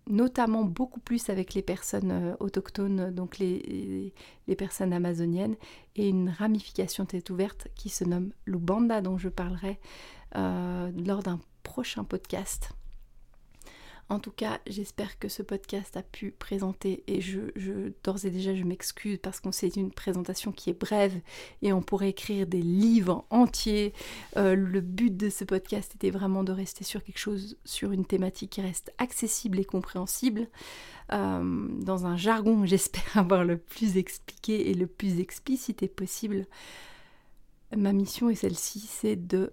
notamment 0.06 0.64
beaucoup 0.64 1.00
plus 1.00 1.30
avec 1.30 1.54
les 1.54 1.62
personnes 1.62 2.10
euh, 2.10 2.36
autochtones, 2.40 3.10
donc 3.10 3.38
les, 3.38 4.12
personnes 4.58 4.92
amazoniennes, 4.92 5.56
et 5.96 6.08
une 6.08 6.28
ramification 6.28 7.06
tête 7.06 7.30
ouverte 7.30 7.68
qui 7.74 7.88
se 7.88 8.04
nomme 8.04 8.32
l'Ubanda, 8.44 9.00
dont 9.00 9.16
je 9.18 9.28
parlerai 9.28 9.78
lors 10.34 11.22
d'un 11.22 11.38
prochain 11.62 12.02
podcast. 12.02 12.74
En 14.10 14.18
tout 14.18 14.30
cas, 14.30 14.60
j'espère 14.66 15.18
que 15.18 15.28
ce 15.28 15.42
podcast 15.42 15.96
a 15.96 16.02
pu 16.02 16.30
présenter 16.30 17.02
et 17.06 17.22
je, 17.22 17.40
d'ores 18.04 18.26
et 18.26 18.30
déjà 18.30 18.54
je 18.54 18.62
m'excuse 18.62 19.18
parce 19.22 19.40
qu'on 19.40 19.50
c'est 19.50 19.76
une 19.76 19.90
présentation 19.90 20.52
qui 20.52 20.68
est 20.68 20.78
brève 20.78 21.18
et 21.62 21.72
on 21.72 21.80
pourrait 21.80 22.10
écrire 22.10 22.46
des 22.46 22.60
livres 22.60 23.24
entiers. 23.30 23.94
Euh, 24.36 24.54
le 24.54 24.82
but 24.82 25.16
de 25.16 25.30
ce 25.30 25.44
podcast 25.44 25.94
était 25.94 26.10
vraiment 26.10 26.44
de 26.44 26.52
rester 26.52 26.84
sur 26.84 27.02
quelque 27.02 27.18
chose, 27.18 27.56
sur 27.64 27.92
une 27.92 28.04
thématique 28.04 28.50
qui 28.50 28.60
reste 28.60 28.92
accessible 28.98 29.58
et 29.58 29.64
compréhensible. 29.64 30.48
Euh, 31.12 31.68
dans 31.80 32.04
un 32.04 32.18
jargon 32.18 32.66
j'espère 32.66 33.16
avoir 33.16 33.44
le 33.44 33.56
plus 33.56 33.96
expliqué 33.96 34.70
et 34.70 34.74
le 34.74 34.86
plus 34.86 35.18
explicité 35.18 35.88
possible. 35.88 36.46
Ma 37.74 37.94
mission 37.94 38.28
est 38.28 38.34
celle-ci, 38.34 38.80
c'est 38.80 39.16
de 39.16 39.52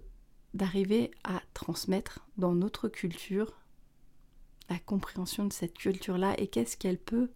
d'arriver 0.52 1.10
à 1.24 1.40
transmettre 1.54 2.26
dans 2.36 2.52
notre 2.52 2.88
culture 2.88 3.61
la 4.68 4.78
compréhension 4.78 5.46
de 5.46 5.52
cette 5.52 5.76
culture-là 5.76 6.34
et 6.38 6.46
qu'est-ce 6.46 6.76
qu'elle 6.76 6.98
peut, 6.98 7.30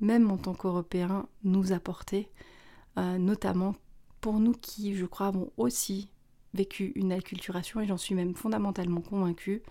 même 0.00 0.30
en 0.30 0.36
tant 0.36 0.54
qu'Européens, 0.54 1.26
nous 1.44 1.72
apporter, 1.72 2.28
euh, 2.98 3.18
notamment 3.18 3.74
pour 4.20 4.38
nous 4.40 4.52
qui, 4.52 4.94
je 4.94 5.06
crois, 5.06 5.28
avons 5.28 5.50
aussi 5.56 6.08
vécu 6.54 6.92
une 6.94 7.12
acculturation, 7.12 7.80
et 7.80 7.86
j'en 7.86 7.96
suis 7.96 8.14
même 8.14 8.34
fondamentalement 8.34 9.00
convaincue, 9.00 9.62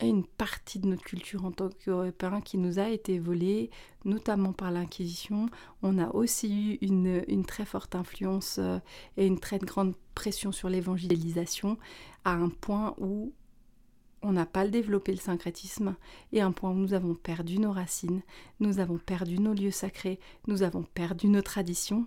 et 0.00 0.08
une 0.08 0.24
partie 0.24 0.78
de 0.78 0.86
notre 0.86 1.02
culture 1.02 1.44
en 1.44 1.50
tant 1.50 1.70
qu'Européens 1.70 2.40
qui 2.40 2.56
nous 2.56 2.78
a 2.78 2.88
été 2.88 3.18
volée, 3.18 3.70
notamment 4.04 4.52
par 4.52 4.70
l'Inquisition. 4.70 5.48
On 5.82 5.98
a 5.98 6.10
aussi 6.10 6.76
eu 6.80 6.86
une, 6.86 7.24
une 7.26 7.44
très 7.44 7.64
forte 7.64 7.96
influence 7.96 8.58
euh, 8.58 8.78
et 9.16 9.26
une 9.26 9.40
très 9.40 9.58
grande 9.58 9.94
pression 10.14 10.52
sur 10.52 10.68
l'évangélisation, 10.68 11.78
à 12.24 12.32
un 12.32 12.48
point 12.48 12.94
où 12.98 13.32
on 14.22 14.32
n'a 14.32 14.46
pas 14.46 14.66
développé 14.66 15.12
le 15.12 15.18
syncrétisme 15.18 15.96
et 16.32 16.40
un 16.40 16.52
point 16.52 16.70
où 16.70 16.74
nous 16.74 16.94
avons 16.94 17.14
perdu 17.14 17.58
nos 17.58 17.72
racines, 17.72 18.22
nous 18.60 18.80
avons 18.80 18.98
perdu 18.98 19.38
nos 19.38 19.54
lieux 19.54 19.70
sacrés, 19.70 20.18
nous 20.46 20.62
avons 20.62 20.82
perdu 20.82 21.28
nos 21.28 21.42
traditions 21.42 22.06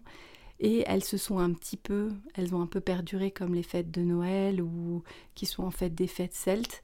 et 0.60 0.84
elles 0.88 1.04
se 1.04 1.18
sont 1.18 1.40
un 1.40 1.52
petit 1.54 1.78
peu, 1.78 2.12
elles 2.36 2.54
ont 2.54 2.62
un 2.62 2.68
peu 2.68 2.82
perduré 2.82 3.32
comme 3.32 3.56
les 3.56 3.64
fêtes 3.64 3.92
de 3.92 4.02
Noël 4.02 4.62
ou 4.62 5.04
qui 5.36 5.46
sont 5.46 5.64
en 5.64 5.72
fait 5.72 5.90
des 5.90 6.08
fêtes 6.08 6.36
celtes. 6.36 6.84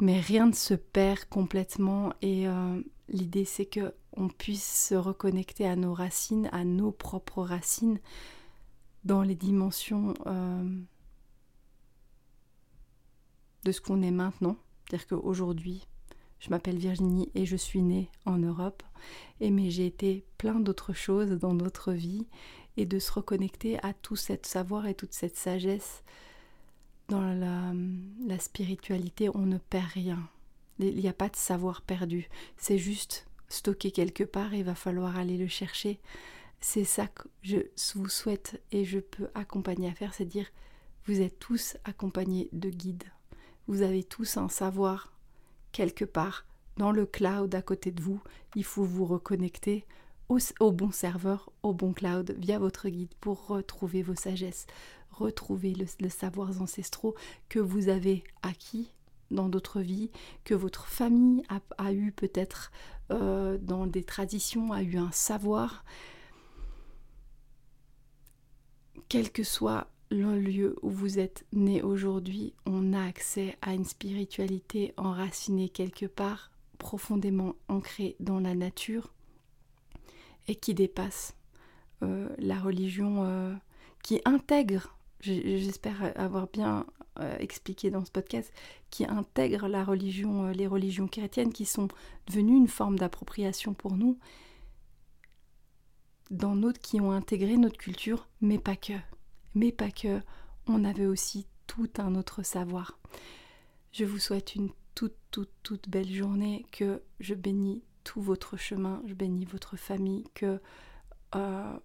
Mais 0.00 0.20
rien 0.20 0.46
ne 0.46 0.52
se 0.52 0.74
perd 0.74 1.24
complètement 1.24 2.12
et 2.20 2.46
euh, 2.46 2.80
l'idée 3.08 3.46
c'est 3.46 3.64
que 3.64 3.94
on 4.12 4.28
puisse 4.28 4.88
se 4.88 4.94
reconnecter 4.94 5.66
à 5.66 5.76
nos 5.76 5.94
racines, 5.94 6.48
à 6.52 6.64
nos 6.64 6.90
propres 6.90 7.42
racines 7.42 7.98
dans 9.04 9.22
les 9.22 9.34
dimensions 9.34 10.14
euh, 10.26 10.64
de 13.66 13.72
ce 13.72 13.80
qu'on 13.80 14.00
est 14.02 14.12
maintenant. 14.12 14.56
C'est-à-dire 14.88 15.08
qu'aujourd'hui, 15.08 15.86
je 16.38 16.50
m'appelle 16.50 16.78
Virginie 16.78 17.30
et 17.34 17.44
je 17.46 17.56
suis 17.56 17.82
née 17.82 18.08
en 18.24 18.38
Europe. 18.38 18.84
Mais 19.40 19.70
j'ai 19.70 19.86
été 19.86 20.24
plein 20.38 20.60
d'autres 20.60 20.92
choses 20.92 21.32
dans 21.32 21.52
notre 21.52 21.92
vie 21.92 22.26
et 22.76 22.86
de 22.86 23.00
se 23.00 23.10
reconnecter 23.10 23.82
à 23.82 23.92
tout 23.92 24.14
cet 24.14 24.46
savoir 24.46 24.86
et 24.86 24.94
toute 24.94 25.12
cette 25.12 25.36
sagesse. 25.36 26.04
Dans 27.08 27.20
la, 27.22 28.38
spiritualité, 28.38 29.28
on 29.34 29.46
ne 29.46 29.58
perd 29.58 29.90
rien. 29.90 30.28
Il 30.78 30.96
n'y 30.96 31.08
a 31.08 31.12
pas 31.12 31.28
de 31.28 31.36
savoir 31.36 31.82
perdu. 31.82 32.28
C'est 32.56 32.78
juste 32.78 33.26
stocké 33.48 33.90
quelque 33.90 34.24
part 34.24 34.54
et 34.54 34.58
il 34.58 34.64
va 34.64 34.76
falloir 34.76 35.16
aller 35.16 35.38
le 35.38 35.48
chercher. 35.48 35.98
C'est 36.60 36.84
ça 36.84 37.08
que 37.08 37.28
je 37.42 37.58
vous 37.96 38.08
souhaite 38.08 38.62
et 38.70 38.84
je 38.84 39.00
peux 39.00 39.28
accompagner 39.34 39.88
à 39.88 39.94
faire, 39.94 40.14
c'est 40.14 40.24
dire 40.24 40.46
vous 41.06 41.20
êtes 41.20 41.38
tous 41.38 41.76
accompagnés 41.84 42.48
de 42.52 42.68
guides. 42.68 43.04
Vous 43.66 43.82
avez 43.82 44.04
tous 44.04 44.36
un 44.36 44.48
savoir 44.48 45.12
quelque 45.72 46.04
part 46.04 46.46
dans 46.76 46.92
le 46.92 47.06
cloud 47.06 47.54
à 47.54 47.62
côté 47.62 47.90
de 47.90 48.02
vous. 48.02 48.20
Il 48.54 48.64
faut 48.64 48.84
vous 48.84 49.04
reconnecter 49.04 49.84
au, 50.28 50.72
bon 50.72 50.90
serveur, 50.90 51.50
au 51.62 51.72
bon 51.72 51.92
cloud 51.92 52.34
via 52.38 52.58
votre 52.58 52.88
guide 52.88 53.14
pour 53.20 53.46
retrouver 53.46 54.02
vos 54.02 54.14
sagesses, 54.14 54.66
retrouver 55.10 55.74
le, 56.00 56.08
savoir 56.08 56.60
ancestraux 56.60 57.14
que 57.48 57.58
vous 57.58 57.88
avez 57.88 58.24
acquis 58.42 58.92
dans 59.30 59.48
d'autres 59.48 59.80
vies, 59.80 60.10
que 60.44 60.54
votre 60.54 60.86
famille 60.86 61.42
a, 61.78 61.92
eu 61.92 62.12
peut-être 62.12 62.70
euh, 63.10 63.58
dans 63.58 63.86
des 63.86 64.04
traditions, 64.04 64.72
a 64.72 64.82
eu 64.82 64.98
un 64.98 65.10
savoir. 65.10 65.84
Quel 69.08 69.30
que 69.30 69.42
soit 69.42 69.88
le 70.10 70.38
lieu 70.38 70.76
où 70.82 70.90
vous 70.90 71.18
êtes 71.18 71.44
né 71.52 71.82
aujourd'hui, 71.82 72.54
on 72.64 72.92
a 72.92 73.04
accès 73.04 73.56
à 73.62 73.74
une 73.74 73.84
spiritualité 73.84 74.94
enracinée 74.96 75.68
quelque 75.68 76.06
part, 76.06 76.50
profondément 76.78 77.54
ancrée 77.68 78.16
dans 78.20 78.38
la 78.38 78.54
nature 78.54 79.12
et 80.48 80.54
qui 80.54 80.74
dépasse 80.74 81.34
euh, 82.02 82.28
la 82.38 82.58
religion, 82.58 83.24
euh, 83.24 83.54
qui 84.02 84.20
intègre, 84.24 84.96
j'espère 85.20 86.12
avoir 86.14 86.46
bien 86.48 86.86
euh, 87.18 87.36
expliqué 87.38 87.90
dans 87.90 88.04
ce 88.04 88.10
podcast, 88.10 88.52
qui 88.90 89.04
intègre 89.04 89.66
la 89.66 89.82
religion, 89.82 90.50
les 90.50 90.66
religions 90.66 91.08
chrétiennes 91.08 91.52
qui 91.52 91.64
sont 91.64 91.88
devenues 92.28 92.56
une 92.56 92.68
forme 92.68 92.98
d'appropriation 92.98 93.74
pour 93.74 93.96
nous, 93.96 94.18
dans 96.30 96.54
notre, 96.54 96.80
qui 96.80 97.00
ont 97.00 97.12
intégré 97.12 97.56
notre 97.56 97.78
culture, 97.78 98.28
mais 98.40 98.58
pas 98.58 98.76
que 98.76 98.92
mais 99.56 99.72
pas 99.72 99.90
que, 99.90 100.20
on 100.68 100.84
avait 100.84 101.06
aussi 101.06 101.46
tout 101.66 101.90
un 101.98 102.14
autre 102.14 102.42
savoir. 102.44 102.98
Je 103.90 104.04
vous 104.04 104.18
souhaite 104.18 104.54
une 104.54 104.70
toute, 104.94 105.16
toute, 105.30 105.50
toute 105.62 105.88
belle 105.88 106.12
journée, 106.12 106.66
que 106.70 107.02
je 107.20 107.34
bénis 107.34 107.82
tout 108.04 108.20
votre 108.20 108.56
chemin, 108.56 109.02
je 109.06 109.14
bénis 109.14 109.46
votre 109.46 109.76
famille, 109.76 110.24
que 110.34 110.60
euh, 111.34 111.78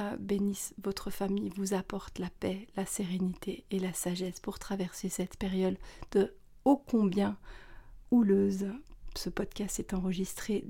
euh, 0.00 0.16
bénisse 0.18 0.74
votre 0.82 1.10
famille, 1.10 1.50
vous 1.50 1.74
apporte 1.74 2.18
la 2.18 2.30
paix, 2.30 2.66
la 2.76 2.86
sérénité 2.86 3.64
et 3.70 3.78
la 3.78 3.92
sagesse 3.92 4.40
pour 4.40 4.58
traverser 4.58 5.08
cette 5.10 5.36
période 5.36 5.76
de 6.12 6.34
ô 6.64 6.76
combien 6.76 7.36
houleuse. 8.10 8.72
Ce 9.16 9.28
podcast 9.28 9.78
est 9.78 9.92
enregistré 9.92 10.64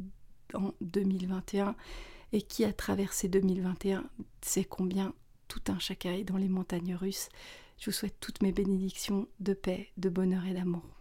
en 0.54 0.72
2021 0.80 1.76
et 2.32 2.42
qui 2.42 2.64
a 2.64 2.72
traversé 2.72 3.28
2021 3.28 4.04
c'est 4.42 4.64
combien 4.64 5.14
tout 5.48 5.60
un 5.68 5.78
chacun 5.78 6.22
dans 6.22 6.36
les 6.36 6.48
montagnes 6.48 6.94
russes. 6.94 7.28
Je 7.78 7.86
vous 7.86 7.92
souhaite 7.92 8.16
toutes 8.20 8.42
mes 8.42 8.52
bénédictions 8.52 9.26
de 9.40 9.52
paix, 9.52 9.88
de 9.96 10.08
bonheur 10.08 10.46
et 10.46 10.54
d'amour. 10.54 10.99